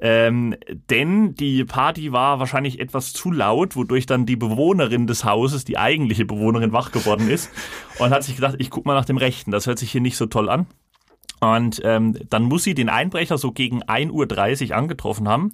[0.00, 0.56] Ähm,
[0.90, 5.78] denn die Party war wahrscheinlich etwas zu laut, wodurch dann die Bewohnerin des Hauses, die
[5.78, 7.50] eigentliche Bewohnerin, wach geworden ist
[8.00, 10.16] und hat sich gedacht, ich guck mal nach dem Rechten, das hört sich hier nicht
[10.16, 10.66] so toll an.
[11.42, 15.52] Und ähm, dann muss sie den Einbrecher so gegen 1.30 Uhr angetroffen haben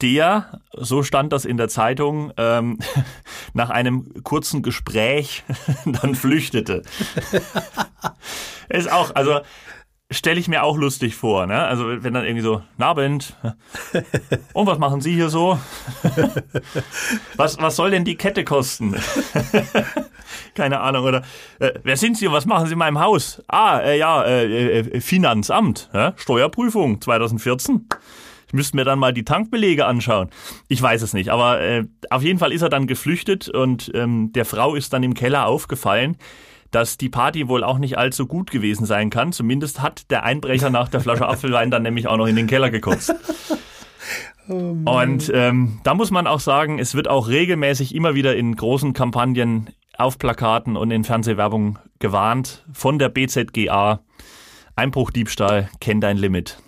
[0.00, 2.78] der, so stand das in der Zeitung, ähm,
[3.52, 5.44] nach einem kurzen Gespräch
[5.84, 6.82] dann flüchtete.
[8.68, 9.40] Ist auch, also
[10.10, 11.62] stelle ich mir auch lustig vor, ne?
[11.64, 13.36] Also wenn dann irgendwie so, na Abend,
[14.54, 15.58] und was machen Sie hier so?
[17.36, 18.96] Was, was soll denn die Kette kosten?
[20.54, 21.22] Keine Ahnung, oder
[21.58, 23.42] äh, wer sind Sie und was machen Sie in meinem Haus?
[23.48, 26.14] Ah, äh, ja, äh, äh, Finanzamt, ja?
[26.16, 27.86] Steuerprüfung 2014.
[28.46, 30.30] Ich müsste mir dann mal die Tankbelege anschauen.
[30.68, 34.32] Ich weiß es nicht, aber äh, auf jeden Fall ist er dann geflüchtet und ähm,
[34.32, 36.16] der Frau ist dann im Keller aufgefallen,
[36.70, 39.32] dass die Party wohl auch nicht allzu gut gewesen sein kann.
[39.32, 42.70] Zumindest hat der Einbrecher nach der Flasche Apfelwein dann nämlich auch noch in den Keller
[42.70, 43.14] gekotzt.
[44.48, 48.94] Und ähm, da muss man auch sagen, es wird auch regelmäßig immer wieder in großen
[48.94, 54.00] Kampagnen auf Plakaten und in Fernsehwerbung gewarnt von der BZGA.
[54.74, 56.62] Einbruchdiebstahl, kenn dein Limit.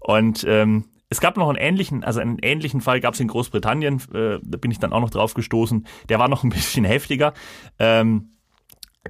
[0.00, 3.96] Und ähm, es gab noch einen ähnlichen, also einen ähnlichen Fall gab es in Großbritannien,
[4.14, 7.34] äh, da bin ich dann auch noch drauf gestoßen, der war noch ein bisschen heftiger.
[7.78, 8.37] Ähm,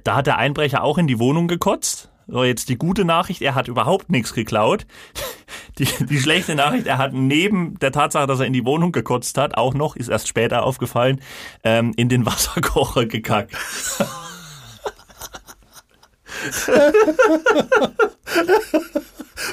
[0.03, 2.09] da hat der Einbrecher auch in die Wohnung gekotzt.
[2.31, 4.85] So, jetzt die gute Nachricht, er hat überhaupt nichts geklaut.
[5.77, 9.37] Die, die schlechte Nachricht, er hat neben der Tatsache, dass er in die Wohnung gekotzt
[9.37, 11.21] hat, auch noch, ist erst später aufgefallen,
[11.63, 13.55] ähm, in den Wasserkocher gekackt.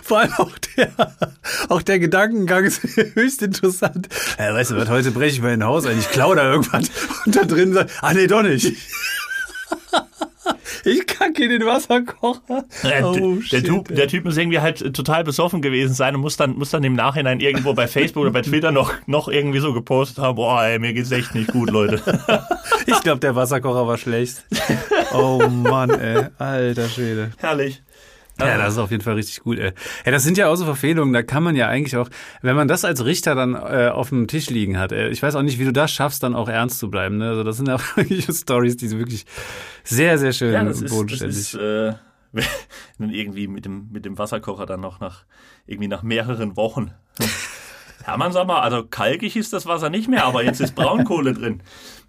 [0.03, 0.91] Vor allem auch der,
[1.69, 2.83] auch der Gedankengang ist
[3.15, 4.09] höchst interessant.
[4.39, 6.91] Ja, weißt du was, heute breche ich mein Haus ein, ich klaue da irgendwas
[7.25, 8.77] und da drin sagt, ah nee, doch nicht.
[10.87, 12.64] Ich kacke in den Wasserkocher.
[12.85, 16.20] Äh, Oh, der, shit, typ, der Typ muss irgendwie halt total besoffen gewesen sein und
[16.20, 19.59] muss dann, muss dann im Nachhinein irgendwo bei Facebook oder bei Twitter noch, noch irgendwie
[19.59, 22.01] so gepostet haben, boah, ey, mir geht's echt nicht gut, Leute.
[22.88, 24.44] Ich glaube, der Wasserkocher war schlecht.
[25.12, 26.27] Oh Mann, ey.
[26.38, 27.33] Alter Schwede.
[27.38, 27.83] Herrlich.
[28.38, 29.72] Ja, das ist auf jeden Fall richtig gut, ey.
[30.05, 32.09] Ja, das sind ja auch so Verfehlungen, da kann man ja eigentlich auch,
[32.42, 35.35] wenn man das als Richter dann äh, auf dem Tisch liegen hat, ey, ich weiß
[35.37, 37.16] auch nicht, wie du das schaffst, dann auch ernst zu bleiben.
[37.16, 37.29] Ne?
[37.31, 39.25] Also das sind ja wirklich Stories, die sind wirklich
[39.85, 41.37] sehr, sehr schön Ja, das ist, bodenständig.
[41.37, 41.94] das ist äh,
[42.99, 45.25] irgendwie mit dem, mit dem Wasserkocher dann noch nach,
[45.66, 46.92] irgendwie nach mehreren Wochen.
[48.05, 51.63] Hermann, sag mal, also kalkig ist das Wasser nicht mehr, aber jetzt ist Braunkohle drin.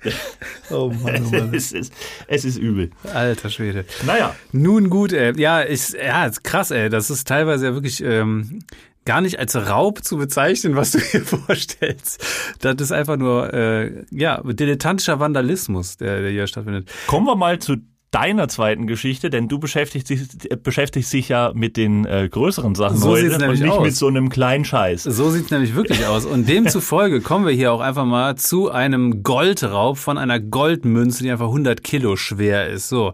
[0.70, 1.54] oh Mann, oh Mann.
[1.54, 1.94] es, ist,
[2.28, 2.92] es ist übel.
[3.14, 3.86] Alter Schwede.
[4.06, 5.40] Naja, Nun gut, ey.
[5.40, 6.90] Ja, ist, ja, ist krass, ey.
[6.90, 8.60] Das ist teilweise ja wirklich ähm,
[9.06, 12.24] gar nicht als Raub zu bezeichnen, was du hier vorstellst.
[12.60, 16.92] Das ist einfach nur, äh, ja, dilettantischer Vandalismus, der, der hier stattfindet.
[17.08, 17.78] kommen wir mal zu
[18.12, 22.74] deiner zweiten Geschichte, denn du beschäftigst dich, äh, beschäftigst dich ja mit den äh, größeren
[22.74, 23.84] Sachen So heute und nämlich nicht aus.
[23.84, 25.04] mit so einem kleinen Scheiß.
[25.04, 26.26] So sieht's nämlich wirklich aus.
[26.26, 31.32] Und demzufolge kommen wir hier auch einfach mal zu einem Goldraub von einer Goldmünze, die
[31.32, 32.88] einfach 100 Kilo schwer ist.
[32.88, 33.14] So.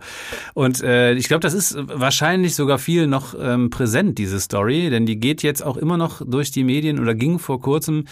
[0.54, 5.08] Und äh, ich glaube, das ist wahrscheinlich sogar viel noch ähm, präsent, diese Story, denn
[5.08, 8.06] die geht jetzt auch immer noch durch die Medien oder ging vor kurzem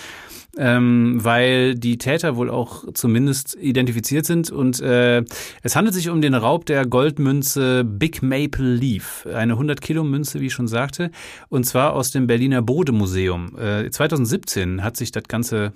[0.57, 4.51] ähm, weil die Täter wohl auch zumindest identifiziert sind.
[4.51, 5.23] Und äh,
[5.63, 10.53] es handelt sich um den Raub der Goldmünze Big Maple Leaf, eine 100-Kilo-Münze, wie ich
[10.53, 11.11] schon sagte,
[11.49, 13.57] und zwar aus dem Berliner Bode-Museum.
[13.57, 15.73] Äh, 2017 hat sich das Ganze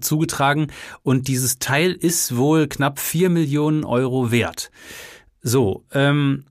[0.00, 0.68] zugetragen
[1.02, 4.70] und dieses Teil ist wohl knapp 4 Millionen Euro wert.
[5.42, 6.44] So, ähm,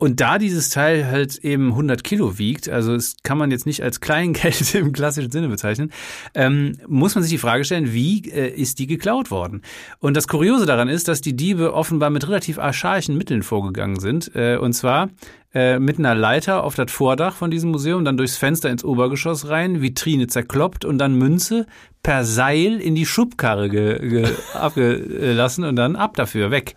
[0.00, 3.82] und da dieses Teil halt eben 100 Kilo wiegt, also es kann man jetzt nicht
[3.82, 5.92] als Kleingeld im klassischen Sinne bezeichnen,
[6.34, 9.60] ähm, muss man sich die Frage stellen, wie äh, ist die geklaut worden?
[9.98, 14.34] Und das Kuriose daran ist, dass die Diebe offenbar mit relativ archaischen Mitteln vorgegangen sind.
[14.34, 15.10] Äh, und zwar
[15.52, 19.50] äh, mit einer Leiter auf das Vordach von diesem Museum, dann durchs Fenster ins Obergeschoss
[19.50, 21.66] rein, Vitrine zerkloppt und dann Münze
[22.02, 26.74] per Seil in die Schubkarre ge, ge, abgelassen und dann ab dafür, weg.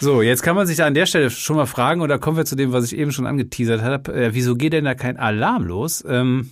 [0.00, 2.56] So, jetzt kann man sich an der Stelle schon mal fragen, da kommen wir zu
[2.56, 6.04] dem, was ich eben schon angeteasert habe, äh, wieso geht denn da kein Alarm los?
[6.06, 6.50] Ähm,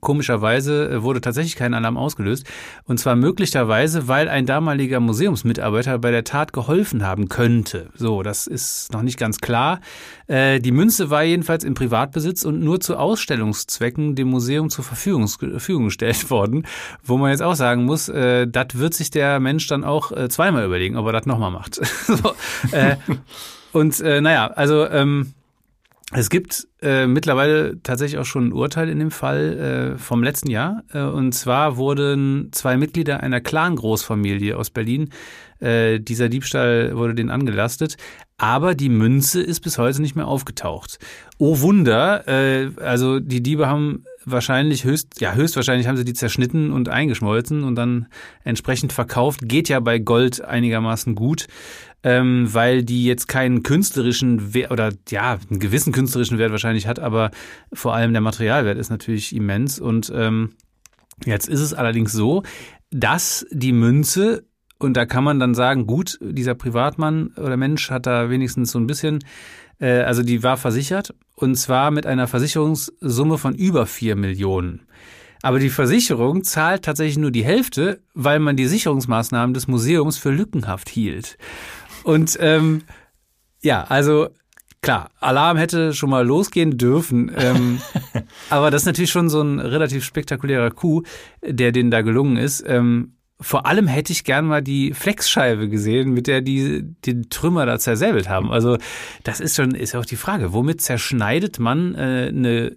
[0.00, 2.46] Komischerweise äh, wurde tatsächlich kein Alarm ausgelöst.
[2.84, 7.90] Und zwar möglicherweise, weil ein damaliger Museumsmitarbeiter bei der Tat geholfen haben könnte.
[7.94, 9.80] So, das ist noch nicht ganz klar.
[10.26, 15.28] Äh, die Münze war jedenfalls im Privatbesitz und nur zu Ausstellungszwecken dem Museum zur Verfügung,
[15.28, 16.66] Verfügung gestellt worden.
[17.02, 20.28] Wo man jetzt auch sagen muss, äh, das wird sich der Mensch dann auch äh,
[20.28, 21.74] zweimal überlegen, ob er das nochmal macht.
[22.06, 22.34] so,
[22.72, 22.96] äh,
[23.72, 25.34] und äh, naja, also ähm,
[26.14, 30.50] es gibt äh, mittlerweile tatsächlich auch schon ein Urteil in dem Fall äh, vom letzten
[30.50, 30.82] Jahr.
[30.92, 35.08] Äh, und zwar wurden zwei Mitglieder einer Clan-Großfamilie aus Berlin,
[35.60, 37.96] äh, dieser Diebstahl wurde denen angelastet.
[38.36, 40.98] Aber die Münze ist bis heute nicht mehr aufgetaucht.
[41.38, 46.72] Oh Wunder, äh, also die Diebe haben wahrscheinlich höchst, ja höchstwahrscheinlich haben sie die zerschnitten
[46.72, 48.06] und eingeschmolzen und dann
[48.44, 49.40] entsprechend verkauft.
[49.44, 51.46] Geht ja bei Gold einigermaßen gut
[52.04, 56.98] ähm, weil die jetzt keinen künstlerischen Wert oder ja, einen gewissen künstlerischen Wert wahrscheinlich hat,
[56.98, 57.30] aber
[57.72, 59.80] vor allem der Materialwert ist natürlich immens.
[59.80, 60.50] Und ähm,
[61.24, 62.42] jetzt ist es allerdings so,
[62.90, 64.44] dass die Münze,
[64.78, 68.78] und da kann man dann sagen, gut, dieser Privatmann oder Mensch hat da wenigstens so
[68.78, 69.20] ein bisschen,
[69.78, 74.82] äh, also die war versichert, und zwar mit einer Versicherungssumme von über vier Millionen.
[75.42, 80.30] Aber die Versicherung zahlt tatsächlich nur die Hälfte, weil man die Sicherungsmaßnahmen des Museums für
[80.30, 81.36] lückenhaft hielt.
[82.04, 82.82] Und ähm,
[83.62, 84.28] ja, also
[84.82, 87.30] klar, Alarm hätte schon mal losgehen dürfen.
[87.36, 87.80] Ähm,
[88.50, 91.06] aber das ist natürlich schon so ein relativ spektakulärer Coup,
[91.42, 92.64] der denen da gelungen ist.
[92.66, 97.66] Ähm, vor allem hätte ich gern mal die Flexscheibe gesehen, mit der die den Trümmer
[97.66, 98.52] da zersäbelt haben.
[98.52, 98.78] Also
[99.24, 102.76] das ist schon, ist ja auch die Frage, womit zerschneidet man äh, eine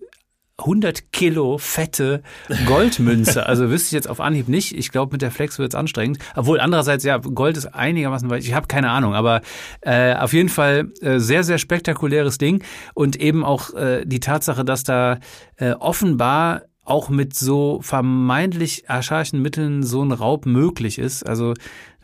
[0.57, 2.21] 100 Kilo fette
[2.65, 3.45] Goldmünze.
[3.45, 4.75] Also wüsste ich jetzt auf Anhieb nicht.
[4.75, 6.19] Ich glaube, mit der Flex wird es anstrengend.
[6.35, 8.43] Obwohl andererseits, ja, Gold ist einigermaßen weit.
[8.43, 9.41] Ich habe keine Ahnung, aber
[9.81, 12.63] äh, auf jeden Fall äh, sehr, sehr spektakuläres Ding.
[12.93, 15.19] Und eben auch äh, die Tatsache, dass da
[15.57, 21.23] äh, offenbar auch mit so vermeintlich archaischen Mitteln so ein Raub möglich ist.
[21.23, 21.55] Also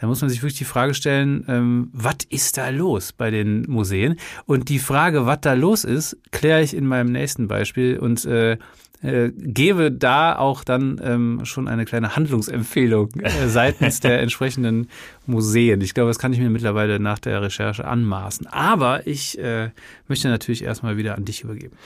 [0.02, 3.70] da muss man sich wirklich die Frage stellen, ähm, was ist da los bei den
[3.70, 4.16] Museen?
[4.48, 8.58] Und die Frage, was da los ist, kläre ich in meinem nächsten Beispiel und äh,
[9.04, 14.88] äh, gebe da auch dann ähm, schon eine kleine Handlungsempfehlung äh, seitens der entsprechenden
[15.28, 15.82] Museen.
[15.82, 18.48] Ich glaube, das kann ich mir mittlerweile nach der Recherche anmaßen.
[18.48, 19.70] Aber ich äh,
[20.08, 21.78] möchte natürlich erstmal wieder an dich übergeben.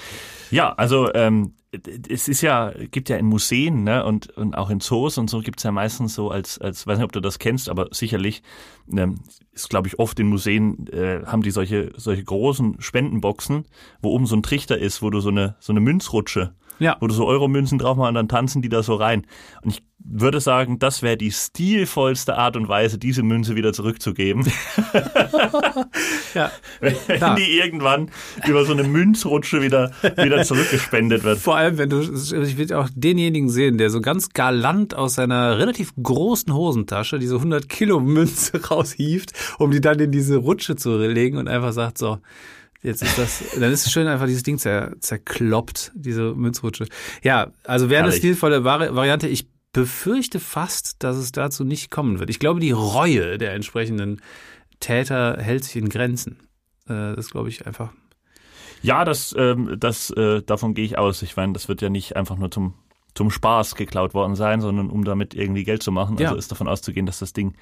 [0.52, 1.52] Ja, also ähm,
[2.10, 5.42] es ist ja, gibt ja in Museen ne, und, und auch in Zoos und so
[5.42, 8.44] gibt's ja meistens so als, als, weiß nicht, ob du das kennst, aber sicherlich
[8.96, 9.20] ähm,
[9.54, 13.66] ist, glaube ich, oft in Museen äh, haben die solche, solche großen Spendenboxen,
[14.02, 16.98] wo oben so ein Trichter ist, wo du so eine, so eine Münzrutsche Ja.
[17.00, 19.26] Wo du so Euromünzen drauf machst und dann tanzen die da so rein.
[19.62, 24.46] Und ich würde sagen, das wäre die stilvollste Art und Weise, diese Münze wieder zurückzugeben.
[26.34, 26.52] ja.
[26.80, 27.36] Wenn Ja.
[27.36, 28.12] die irgendwann
[28.48, 31.40] über so eine Münzrutsche wieder, wieder zurückgespendet wird.
[31.40, 35.58] Vor allem, wenn du, ich will auch denjenigen sehen, der so ganz galant aus seiner
[35.58, 40.98] relativ großen Hosentasche diese 100 Kilo Münze raushieft, um die dann in diese Rutsche zu
[40.98, 42.20] legen und einfach sagt so,
[42.86, 46.86] jetzt ist das, dann ist es schön einfach dieses Ding zer, zerkloppt, diese Münzrutsche.
[47.24, 48.20] Ja, also wäre eine Herrlich.
[48.20, 49.28] stilvolle Vari Variante.
[49.28, 52.30] Ich befürchte fast, dass es dazu nicht kommen wird.
[52.30, 54.22] Ich glaube, die Reue der entsprechenden
[54.80, 56.38] Täter hält sich in Grenzen.
[56.88, 57.92] Äh, Das glaube ich einfach.
[58.82, 61.22] Ja, das, ähm, das, äh, davon gehe ich aus.
[61.24, 62.74] Ich meine, das wird ja nicht einfach nur zum,
[63.16, 66.18] zum Spaß geklaut worden sein, sondern um damit irgendwie Geld zu machen.
[66.18, 66.28] Ja.
[66.28, 67.54] Also ist davon auszugehen, dass das Ding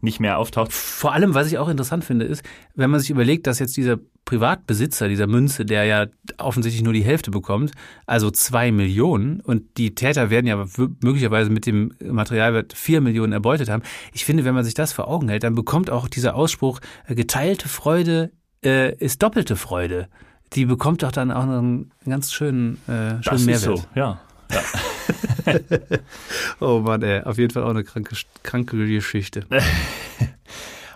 [0.00, 0.72] nicht mehr auftaucht.
[0.72, 2.42] Vor allem, was ich auch interessant finde, ist,
[2.74, 6.06] wenn man sich überlegt, dass jetzt dieser Privatbesitzer dieser Münze, der ja
[6.38, 7.72] offensichtlich nur die Hälfte bekommt,
[8.06, 10.64] also zwei Millionen und die Täter werden ja
[11.02, 13.82] möglicherweise mit dem Materialwert vier Millionen erbeutet haben.
[14.12, 17.14] Ich finde, wenn man sich das vor Augen hält, dann bekommt auch dieser Ausspruch, äh,
[17.14, 18.30] geteilte Freude
[18.64, 20.08] äh, ist doppelte Freude.
[20.52, 23.74] Die bekommt doch dann auch noch einen ganz schönen, äh, schönen Das Mehrwert.
[23.78, 24.20] ist so, ja.
[26.60, 29.46] Oh Mann, ey, auf jeden Fall auch eine kranke, kranke Geschichte.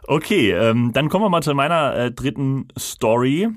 [0.06, 3.48] Okay, ähm, dann kommen wir mal zu meiner äh, dritten Story,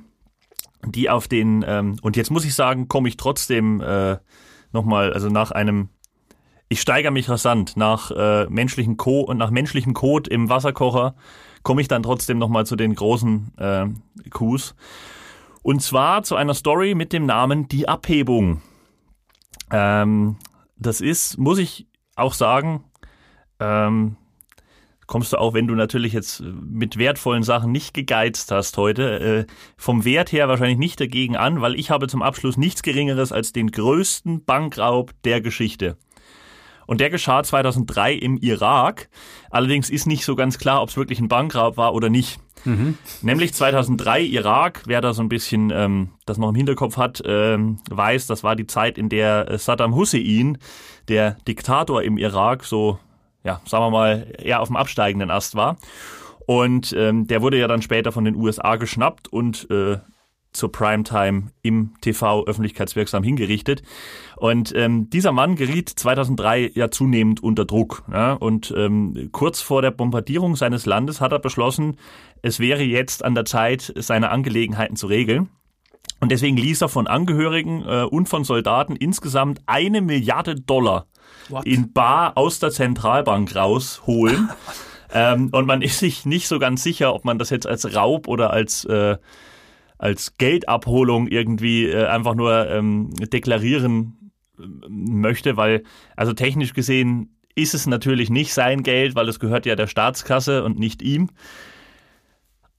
[0.85, 4.17] die auf den, ähm, und jetzt muss ich sagen, komme ich trotzdem äh,
[4.71, 5.89] nochmal, also nach einem,
[6.69, 11.15] ich steigere mich rasant, nach äh, menschlichen Co und nach menschlichem Kot im Wasserkocher
[11.63, 13.87] komme ich dann trotzdem nochmal zu den großen äh,
[14.29, 14.73] Coups.
[15.63, 18.61] Und zwar zu einer Story mit dem Namen Die Abhebung.
[19.69, 20.37] Ähm,
[20.79, 22.83] das ist, muss ich auch sagen,
[23.59, 24.17] ähm,
[25.07, 29.45] kommst du auch, wenn du natürlich jetzt mit wertvollen Sachen nicht gegeizt hast heute, äh,
[29.77, 33.53] vom Wert her wahrscheinlich nicht dagegen an, weil ich habe zum Abschluss nichts Geringeres als
[33.53, 35.97] den größten Bankraub der Geschichte.
[36.87, 39.09] Und der geschah 2003 im Irak.
[39.51, 42.39] Allerdings ist nicht so ganz klar, ob es wirklich ein Bankraub war oder nicht.
[43.21, 47.79] Nämlich 2003 Irak, wer da so ein bisschen ähm, das noch im Hinterkopf hat, ähm,
[47.89, 50.57] weiß, das war die Zeit, in der äh, Saddam Hussein,
[51.07, 52.99] der Diktator im Irak, so,
[53.43, 55.77] ja, sagen wir mal, eher auf dem absteigenden Ast war.
[56.45, 59.97] Und ähm, der wurde ja dann später von den USA geschnappt und äh,
[60.53, 63.83] zur Primetime im TV öffentlichkeitswirksam hingerichtet.
[64.37, 68.03] Und ähm, dieser Mann geriet 2003 ja zunehmend unter Druck.
[68.11, 68.33] Ja?
[68.33, 71.97] Und ähm, kurz vor der Bombardierung seines Landes hat er beschlossen,
[72.43, 75.49] es wäre jetzt an der Zeit, seine Angelegenheiten zu regeln.
[76.19, 81.07] Und deswegen ließ er von Angehörigen äh, und von Soldaten insgesamt eine Milliarde Dollar
[81.49, 81.65] What?
[81.65, 84.49] in Bar aus der Zentralbank rausholen.
[85.13, 88.27] ähm, und man ist sich nicht so ganz sicher, ob man das jetzt als Raub
[88.27, 89.17] oder als äh,
[89.99, 94.26] als Geldabholung irgendwie äh, einfach nur ähm, deklarieren
[94.87, 95.83] möchte, weil
[96.15, 100.63] also technisch gesehen ist es natürlich nicht sein Geld, weil es gehört ja der Staatskasse
[100.63, 101.29] und nicht ihm.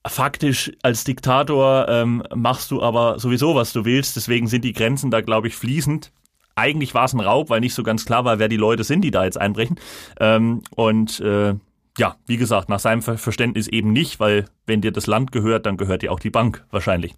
[0.06, 4.16] Faktisch als Diktator ähm, machst du aber sowieso, was du willst.
[4.16, 6.12] Deswegen sind die Grenzen da, glaube ich, fließend.
[6.54, 9.02] Eigentlich war es ein Raub, weil nicht so ganz klar war, wer die Leute sind,
[9.02, 9.78] die da jetzt einbrechen.
[10.20, 11.54] Ähm, und äh,
[11.98, 15.66] ja, wie gesagt, nach seinem Ver Verständnis eben nicht, weil wenn dir das Land gehört,
[15.66, 17.14] dann gehört dir auch die Bank wahrscheinlich.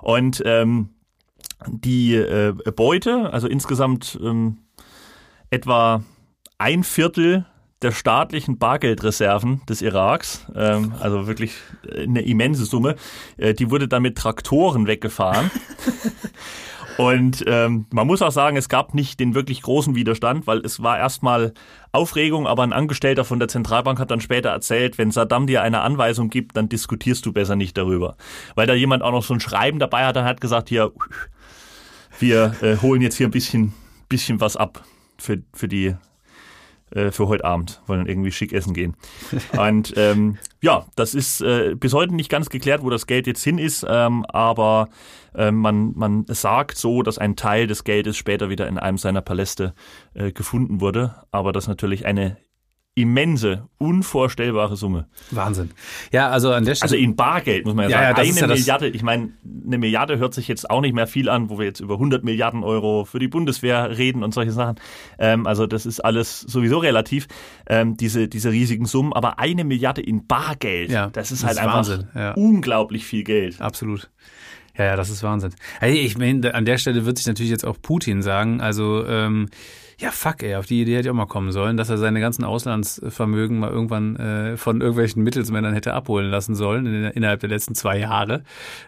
[0.00, 0.90] Und ähm,
[1.66, 4.58] die äh, Beute, also insgesamt ähm,
[5.50, 6.02] etwa
[6.58, 7.46] ein Viertel
[7.82, 11.54] der staatlichen Bargeldreserven des Iraks, ähm, also wirklich
[11.90, 12.96] eine immense Summe,
[13.38, 15.50] äh, die wurde dann mit Traktoren weggefahren.
[16.98, 20.82] Und ähm, man muss auch sagen, es gab nicht den wirklich großen Widerstand, weil es
[20.82, 21.54] war erstmal
[21.92, 25.80] Aufregung, aber ein Angestellter von der Zentralbank hat dann später erzählt, wenn Saddam dir eine
[25.80, 28.16] Anweisung gibt, dann diskutierst du besser nicht darüber.
[28.54, 30.92] Weil da jemand auch noch so ein Schreiben dabei hat, dann hat gesagt, hier,
[32.20, 33.72] wir äh, holen jetzt hier ein bisschen,
[34.08, 34.84] bisschen was ab
[35.18, 35.94] für, für die
[36.90, 38.96] äh, für heute Abend, wollen irgendwie schick essen gehen.
[39.56, 43.44] Und ähm, ja, das ist äh, bis heute nicht ganz geklärt, wo das Geld jetzt
[43.44, 44.88] hin ist, ähm, aber
[45.34, 49.22] äh, man, man sagt so, dass ein Teil des Geldes später wieder in einem seiner
[49.22, 49.74] Paläste
[50.14, 52.36] äh, gefunden wurde, aber das natürlich eine
[52.96, 55.06] immense, unvorstellbare Summe.
[55.30, 55.70] Wahnsinn.
[56.12, 56.84] Ja, also an der Stelle.
[56.90, 58.26] Also in Bargeld muss man ja, Ja, sagen.
[58.28, 59.30] ja, eine ja Milliarde, ich meine,
[59.64, 62.24] eine Milliarde hört sich jetzt auch nicht mehr viel an, wo wir jetzt über 100
[62.24, 64.76] Milliarden Euro für die Bundeswehr reden und solche Sachen.
[65.18, 67.28] Ähm, also das ist alles sowieso relativ,
[67.68, 69.12] ähm, diese, diese riesigen Summen.
[69.12, 73.22] Aber eine Milliarde in Bargeld, Ja, das ist das halt ist einfach Wahnsinn, unglaublich viel
[73.22, 73.60] Geld.
[73.60, 74.10] Absolut.
[74.76, 75.54] Ja, ja, das ist Wahnsinn.
[75.78, 79.48] Hey, ich meine, an der Stelle wird sich natürlich jetzt auch Putin sagen, also ähm,
[80.00, 82.20] ja, fuck, ey, auf die Idee hätte ich auch mal kommen sollen, dass er seine
[82.20, 87.50] ganzen Auslandsvermögen mal irgendwann äh, von irgendwelchen Mittelsmännern hätte abholen lassen sollen in, innerhalb der
[87.50, 88.42] letzten zwei Jahre.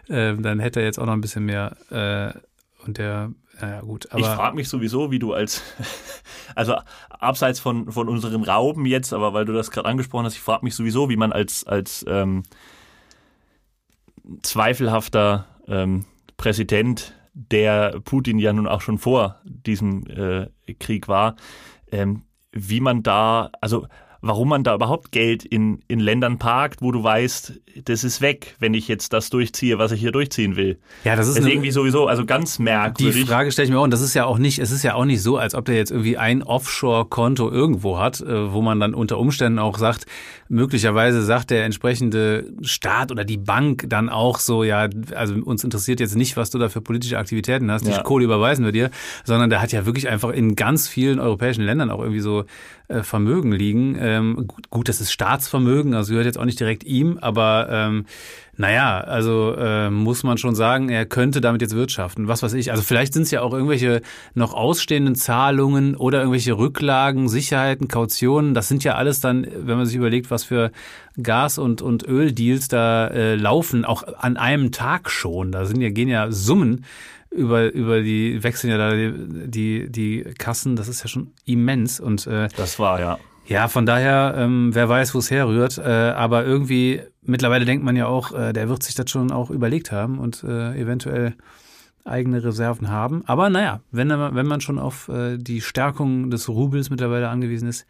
[0.09, 3.31] Ähm, dann hätte er jetzt auch noch ein bisschen mehr äh, Und der,
[3.61, 4.11] naja, gut.
[4.11, 5.61] Aber ich frage mich sowieso, wie du als,
[6.55, 6.77] also
[7.09, 10.65] abseits von, von unseren Rauben jetzt, aber weil du das gerade angesprochen hast, ich frage
[10.65, 12.41] mich sowieso, wie man als, als ähm,
[14.41, 16.05] zweifelhafter ähm,
[16.37, 20.47] Präsident, der Putin ja nun auch schon vor diesem äh,
[20.79, 21.35] Krieg war,
[21.91, 23.87] ähm, wie man da, also
[24.23, 28.55] warum man da überhaupt Geld in, in Ländern parkt, wo du weißt, das ist weg,
[28.59, 30.79] wenn ich jetzt das durchziehe, was ich hier durchziehen will.
[31.03, 33.21] Ja, das ist, das ist irgendwie sowieso, also ganz merkwürdig.
[33.21, 34.95] Die Frage stelle ich mir auch, und das ist ja auch nicht, es ist ja
[34.95, 38.79] auch nicht so, als ob der jetzt irgendwie ein Offshore-Konto irgendwo hat, äh, wo man
[38.79, 40.05] dann unter Umständen auch sagt,
[40.47, 45.99] möglicherweise sagt der entsprechende Staat oder die Bank dann auch so, ja, also uns interessiert
[45.99, 48.03] jetzt nicht, was du da für politische Aktivitäten hast, die Ja.
[48.03, 48.89] Kohle überweisen wir dir,
[49.25, 52.45] sondern der hat ja wirklich einfach in ganz vielen europäischen Ländern auch irgendwie so
[52.87, 53.95] äh, Vermögen liegen.
[54.13, 58.05] Ähm, gut, gut, das ist Staatsvermögen, also gehört jetzt auch nicht direkt ihm, aber ähm,
[58.55, 62.27] naja, also äh, muss man schon sagen, er könnte damit jetzt wirtschaften.
[62.27, 62.69] Was weiß ich.
[62.69, 64.01] Also vielleicht sind es ja auch irgendwelche
[64.35, 68.53] noch ausstehenden Zahlungen oder irgendwelche Rücklagen, Sicherheiten, Kautionen.
[68.53, 70.71] Das sind ja alles dann, wenn man sich überlegt, was für
[71.21, 75.51] Gas- und, und Öldeals da äh, laufen, auch an einem Tag schon.
[75.51, 76.85] Da sind ja, gehen ja Summen
[77.31, 79.13] über, über die, wechseln ja da die,
[79.49, 80.75] die, die Kassen.
[80.75, 81.99] Das ist ja schon immens.
[81.99, 83.17] Und äh, Das war ja.
[83.45, 85.77] Ja, von daher, ähm, wer weiß, wo es herrührt.
[85.77, 89.49] Äh, aber irgendwie, mittlerweile denkt man ja auch, äh, der wird sich das schon auch
[89.49, 91.35] überlegt haben und äh, eventuell
[92.05, 93.23] eigene Reserven haben.
[93.25, 97.85] Aber naja, wenn, wenn man schon auf äh, die Stärkung des Rubels mittlerweile angewiesen ist,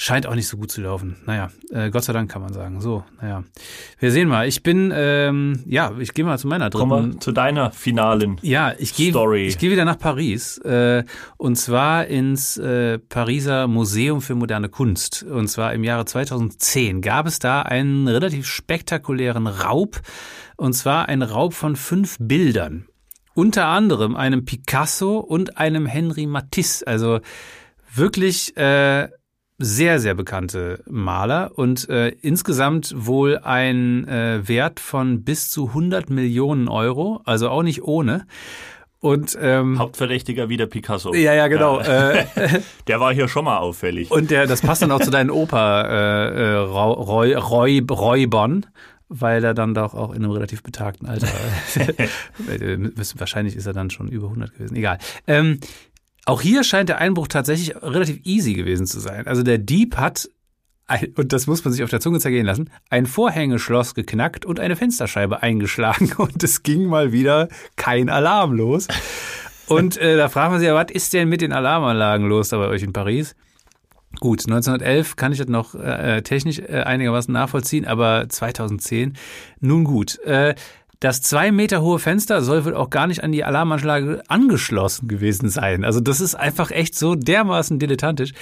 [0.00, 1.16] scheint auch nicht so gut zu laufen.
[1.26, 2.80] Naja, äh, Gott sei Dank kann man sagen.
[2.80, 3.42] So, naja.
[3.98, 4.46] Wir sehen mal.
[4.46, 6.88] Ich bin, ähm, ja, ich gehe mal zu meiner dritten.
[6.88, 8.38] Kommen wir zu deiner finalen.
[8.42, 11.02] Ja, ich gehe ich gehe wieder nach Paris äh,
[11.36, 17.26] und zwar ins äh, Pariser Museum für moderne Kunst und zwar im Jahre 2010 gab
[17.26, 20.00] es da einen relativ spektakulären Raub
[20.56, 22.86] und zwar ein Raub von fünf Bildern,
[23.34, 27.18] unter anderem einem Picasso und einem Henri Matisse, also
[27.92, 29.08] wirklich äh,
[29.58, 36.10] sehr, sehr bekannte Maler und äh, insgesamt wohl ein äh, Wert von bis zu 100
[36.10, 38.26] Millionen Euro, also auch nicht ohne.
[39.00, 41.14] Und ähm, Hauptverdächtiger wieder Picasso.
[41.14, 41.80] ja, ja, genau.
[41.80, 42.10] Ja.
[42.10, 42.26] Äh,
[42.88, 44.10] Der war hier schon mal auffällig.
[44.10, 48.66] und der, das passt dann auch zu deinen Opa äh, äh, Roy, Roy, Roybon,
[49.08, 51.28] weil er dann doch auch in einem relativ betagten Alter,
[52.48, 52.78] äh,
[53.16, 54.98] wahrscheinlich ist er dann schon über 100 gewesen, egal.
[55.26, 55.60] Ähm,
[56.28, 59.26] auch hier scheint der Einbruch tatsächlich relativ easy gewesen zu sein.
[59.26, 60.28] Also der Dieb hat,
[60.86, 64.60] ein, und das muss man sich auf der Zunge zergehen lassen, ein Vorhängeschloss geknackt und
[64.60, 68.88] eine Fensterscheibe eingeschlagen und es ging mal wieder kein Alarm los.
[69.68, 72.58] Und äh, da fragt man sich ja, was ist denn mit den Alarmanlagen los da
[72.58, 73.34] bei euch in Paris?
[74.20, 79.16] Gut, 1911 kann ich das noch äh, technisch äh, einigermaßen nachvollziehen, aber 2010,
[79.60, 80.18] nun gut.
[80.24, 80.54] Äh,
[81.00, 85.48] das zwei Meter hohe Fenster soll wohl auch gar nicht an die Alarmanlage angeschlossen gewesen
[85.48, 85.84] sein.
[85.84, 88.32] Also das ist einfach echt so dermaßen dilettantisch.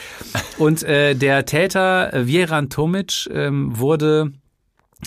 [0.56, 4.32] Und äh, der Täter äh, Vieran Tomic ähm, wurde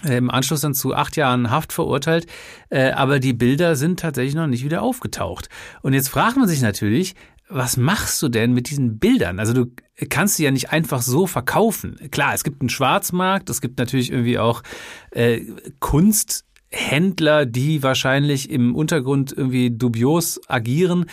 [0.06, 2.28] äh, im Anschluss dann zu acht Jahren Haft verurteilt,
[2.70, 5.50] äh, aber die Bilder sind tatsächlich noch nicht wieder aufgetaucht.
[5.82, 7.16] Und jetzt fragt man sich natürlich,
[7.50, 9.40] was machst du denn mit diesen Bildern?
[9.40, 9.72] Also du
[10.10, 11.98] kannst sie ja nicht einfach so verkaufen.
[12.12, 14.62] Klar, es gibt einen Schwarzmarkt, es gibt natürlich irgendwie auch
[15.10, 15.42] äh,
[16.72, 21.06] Kunsthändler, die wahrscheinlich im Untergrund irgendwie dubios agieren.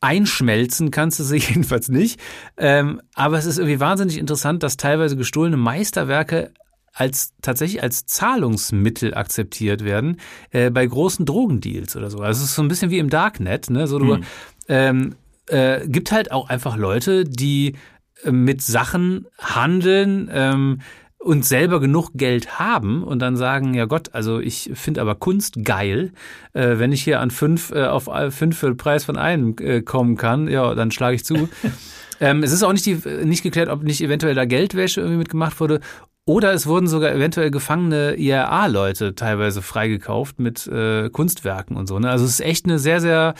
[0.00, 2.20] Einschmelzen kannst du sie jedenfalls nicht.
[2.56, 6.52] Ähm, aber es ist irgendwie wahnsinnig interessant, dass teilweise gestohlene Meisterwerke
[6.92, 12.18] als tatsächlich als Zahlungsmittel akzeptiert werden äh, bei großen Drogendeals oder so.
[12.18, 13.88] Also es ist so ein bisschen wie im Darknet, ne?
[13.88, 14.20] So du
[14.68, 15.16] ähm,
[15.48, 17.74] äh, gibt halt auch einfach Leute, die
[18.22, 20.80] äh, mit Sachen handeln ähm,
[21.24, 25.64] und selber genug Geld haben und dann sagen, ja Gott, also ich finde aber Kunst
[25.64, 26.12] geil.
[26.52, 29.80] Äh, wenn ich hier an fünf äh, auf fünf für den Preis von einem äh,
[29.80, 31.48] kommen kann, ja, dann schlage ich zu.
[32.20, 35.58] ähm, es ist auch nicht, die, nicht geklärt, ob nicht eventuell da Geldwäsche irgendwie mitgemacht
[35.60, 35.80] wurde.
[36.26, 41.98] Oder es wurden sogar eventuell gefangene IRA-Leute teilweise freigekauft mit äh, Kunstwerken und so.
[41.98, 42.10] Ne?
[42.10, 43.34] Also es ist echt eine sehr, sehr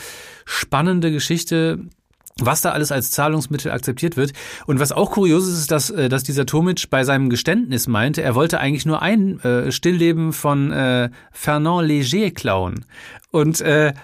[0.45, 1.81] spannende Geschichte,
[2.41, 4.33] was da alles als Zahlungsmittel akzeptiert wird.
[4.67, 8.23] Und was auch kurios ist, ist, dass, äh, dass dieser Tomic bei seinem Geständnis meinte,
[8.23, 12.85] er wollte eigentlich nur ein äh, Stillleben von äh, Fernand Léger klauen.
[13.31, 13.95] Und äh,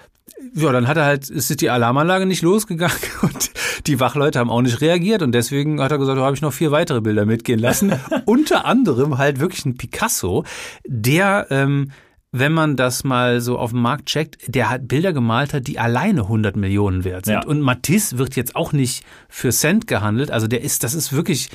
[0.54, 3.50] ja, dann hat er halt, ist die Alarmanlage nicht losgegangen und
[3.86, 6.52] die Wachleute haben auch nicht reagiert und deswegen hat er gesagt, da habe ich noch
[6.52, 7.92] vier weitere Bilder mitgehen lassen.
[8.24, 10.44] Unter anderem halt wirklich ein Picasso,
[10.86, 11.90] der, ähm,
[12.32, 15.78] wenn man das mal so auf dem Markt checkt, der hat Bilder gemalt hat, die
[15.78, 17.34] alleine 100 Millionen wert sind.
[17.34, 17.44] Ja.
[17.44, 20.30] Und Matisse wird jetzt auch nicht für Cent gehandelt.
[20.30, 21.50] Also der ist, das ist wirklich,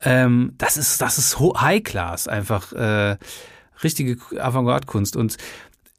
[0.00, 3.16] ähm, das ist, das ist High Class einfach, äh,
[3.82, 5.36] richtige Avantgarde-Kunst und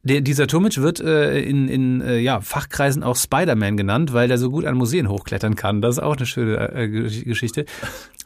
[0.06, 4.38] Der, dieser Tomic wird äh, in, in äh, ja, Fachkreisen auch Spider-Man genannt, weil der
[4.38, 5.82] so gut an Museen hochklettern kann.
[5.82, 7.66] Das ist auch eine schöne äh, Geschichte.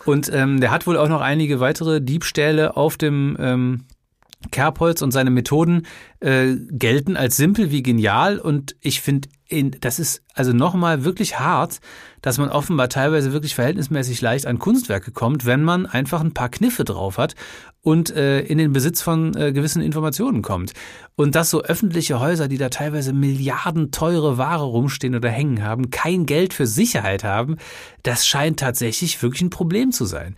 [0.04, 3.84] Und ähm, der hat wohl auch noch einige weitere Diebstähle auf dem ähm,
[4.52, 5.86] Kerbholz und seine Methoden
[6.20, 9.30] äh, gelten als simpel wie genial und ich finde,
[9.80, 11.80] das ist also nochmal wirklich hart,
[12.22, 16.50] dass man offenbar teilweise wirklich verhältnismäßig leicht an Kunstwerke kommt, wenn man einfach ein paar
[16.50, 17.36] Kniffe drauf hat
[17.82, 20.74] und äh, in den Besitz von äh, gewissen Informationen kommt.
[21.16, 25.90] Und dass so öffentliche Häuser, die da teilweise Milliarden teure Ware rumstehen oder hängen haben,
[25.90, 27.56] kein Geld für Sicherheit haben,
[28.04, 30.36] das scheint tatsächlich wirklich ein Problem zu sein.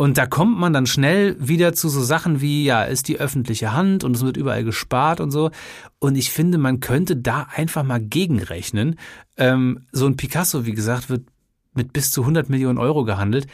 [0.00, 3.74] Und da kommt man dann schnell wieder zu so Sachen wie, ja, ist die öffentliche
[3.74, 5.50] Hand und es wird überall gespart und so.
[5.98, 8.98] Und ich finde, man könnte da einfach mal gegenrechnen.
[9.36, 11.26] Ähm, so ein Picasso, wie gesagt, wird
[11.74, 13.46] mit bis zu 100 Millionen Euro gehandelt.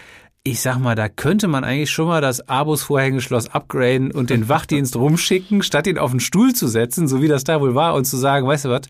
[0.45, 4.95] Ich sag mal, da könnte man eigentlich schon mal das Abos-Vorhängeschloss upgraden und den Wachdienst
[4.97, 8.05] rumschicken, statt ihn auf den Stuhl zu setzen, so wie das da wohl war, und
[8.05, 8.83] zu sagen, weißt du was,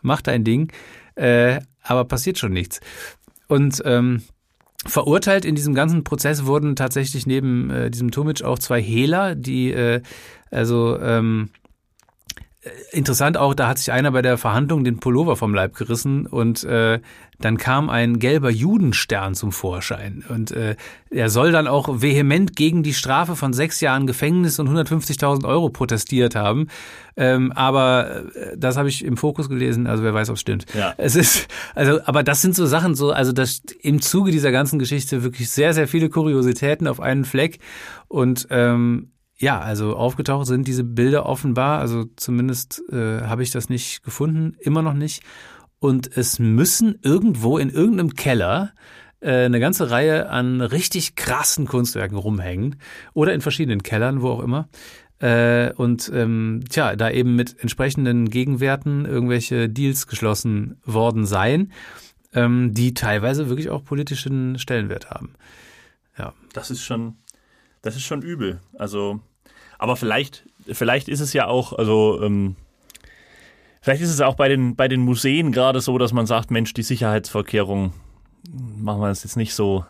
[0.00, 0.72] mach dein Ding.
[1.16, 2.80] Äh, aber passiert schon nichts.
[3.48, 4.22] Und ähm,
[4.84, 9.70] Verurteilt in diesem ganzen Prozess wurden tatsächlich neben äh, diesem Tomic auch zwei Hehler, die
[9.72, 10.02] äh,
[10.50, 11.61] also ähm, äh,
[12.92, 16.62] interessant auch, da hat sich einer bei der Verhandlung den Pullover vom Leib gerissen und
[16.62, 17.00] äh,
[17.40, 20.24] dann kam ein gelber Judenstern zum Vorschein.
[20.28, 20.76] Und äh,
[21.10, 25.70] er soll dann auch vehement gegen die Strafe von sechs Jahren Gefängnis und 150.000 Euro
[25.70, 26.68] protestiert haben.
[27.16, 30.66] Ähm, aber äh, das habe ich im Fokus gelesen, also wer weiß, ob es stimmt.
[30.72, 30.94] Ja.
[30.98, 34.78] Es ist, also, aber das sind so Sachen, so, also das im Zuge dieser ganzen
[34.78, 37.58] Geschichte wirklich sehr, sehr viele Kuriositäten auf einen Fleck.
[38.06, 39.08] Und ähm,
[39.42, 44.56] ja, also aufgetaucht sind diese Bilder offenbar, also zumindest äh, habe ich das nicht gefunden,
[44.60, 45.24] immer noch nicht.
[45.80, 48.72] Und es müssen irgendwo in irgendeinem Keller
[49.18, 52.76] äh, eine ganze Reihe an richtig krassen Kunstwerken rumhängen
[53.14, 54.68] oder in verschiedenen Kellern, wo auch immer.
[55.18, 61.72] Äh, und ähm, tja, da eben mit entsprechenden Gegenwerten irgendwelche Deals geschlossen worden seien,
[62.32, 65.32] ähm, die teilweise wirklich auch politischen Stellenwert haben.
[66.16, 66.32] Ja.
[66.52, 67.16] Das ist schon,
[67.80, 68.60] das ist schon übel.
[68.78, 69.20] Also
[69.82, 72.54] aber vielleicht, vielleicht ist es ja auch, also ähm,
[73.80, 76.72] vielleicht ist es auch bei den, bei den Museen gerade so, dass man sagt, Mensch,
[76.72, 77.92] die Sicherheitsvorkehrungen
[78.48, 79.84] machen wir das jetzt nicht so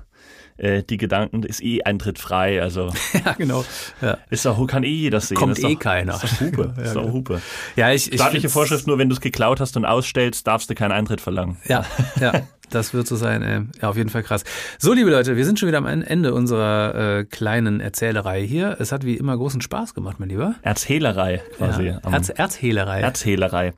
[0.57, 2.91] äh, die Gedanken, ist eh Eintritt frei, also.
[3.25, 3.65] ja, genau.
[4.01, 4.17] Ja.
[4.31, 5.37] Ist doch, kann eh jeder sehen.
[5.37, 6.15] Kommt ist eh doch, keiner.
[6.15, 6.75] Ist doch Hupe.
[6.79, 7.43] ja, ist doch Hupe.
[7.77, 10.75] Ja, ich, ich Staatliche Vorschrift, nur wenn du es geklaut hast und ausstellst, darfst du
[10.75, 11.59] keinen Eintritt verlangen.
[11.67, 11.85] Ja,
[12.19, 12.33] ja.
[12.73, 13.61] Das wird so sein, ey.
[13.83, 14.45] Ja, auf jeden Fall krass.
[14.79, 18.77] So, liebe Leute, wir sind schon wieder am Ende unserer äh, kleinen Erzählerei hier.
[18.79, 20.55] Es hat wie immer großen Spaß gemacht, mein Lieber.
[20.63, 21.89] Erzhehlerei quasi.
[21.89, 23.03] Ja, Erz, Erzhehlerei.
[23.03, 23.75] Erzhehlerei.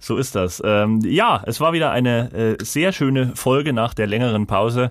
[0.00, 0.60] So ist das.
[0.64, 4.90] Ähm, ja, es war wieder eine äh, sehr schöne Folge nach der längeren Pause.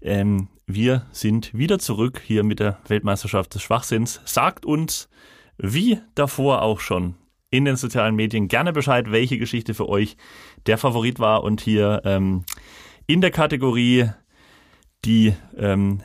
[0.00, 4.22] Ähm, wir sind wieder zurück hier mit der Weltmeisterschaft des Schwachsinns.
[4.24, 5.10] Sagt uns,
[5.58, 7.16] wie davor auch schon,
[7.50, 10.16] in den sozialen Medien gerne Bescheid, welche Geschichte für euch
[10.66, 12.44] der Favorit war und hier ähm,
[13.08, 14.10] in der Kategorie
[15.04, 16.02] die ähm,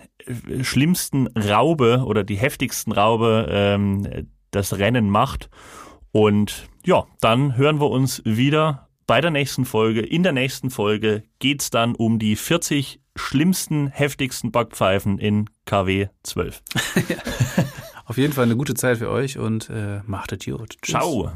[0.61, 5.49] schlimmsten Raube oder die heftigsten Raube ähm, das Rennen macht.
[6.11, 10.01] Und ja, dann hören wir uns wieder bei der nächsten Folge.
[10.01, 16.61] In der nächsten Folge geht's dann um die 40 schlimmsten, heftigsten Backpfeifen in KW 12.
[18.05, 20.77] Auf jeden Fall eine gute Zeit für euch und äh, macht es gut.
[20.81, 20.91] Tschüss.
[20.91, 21.31] Ciao.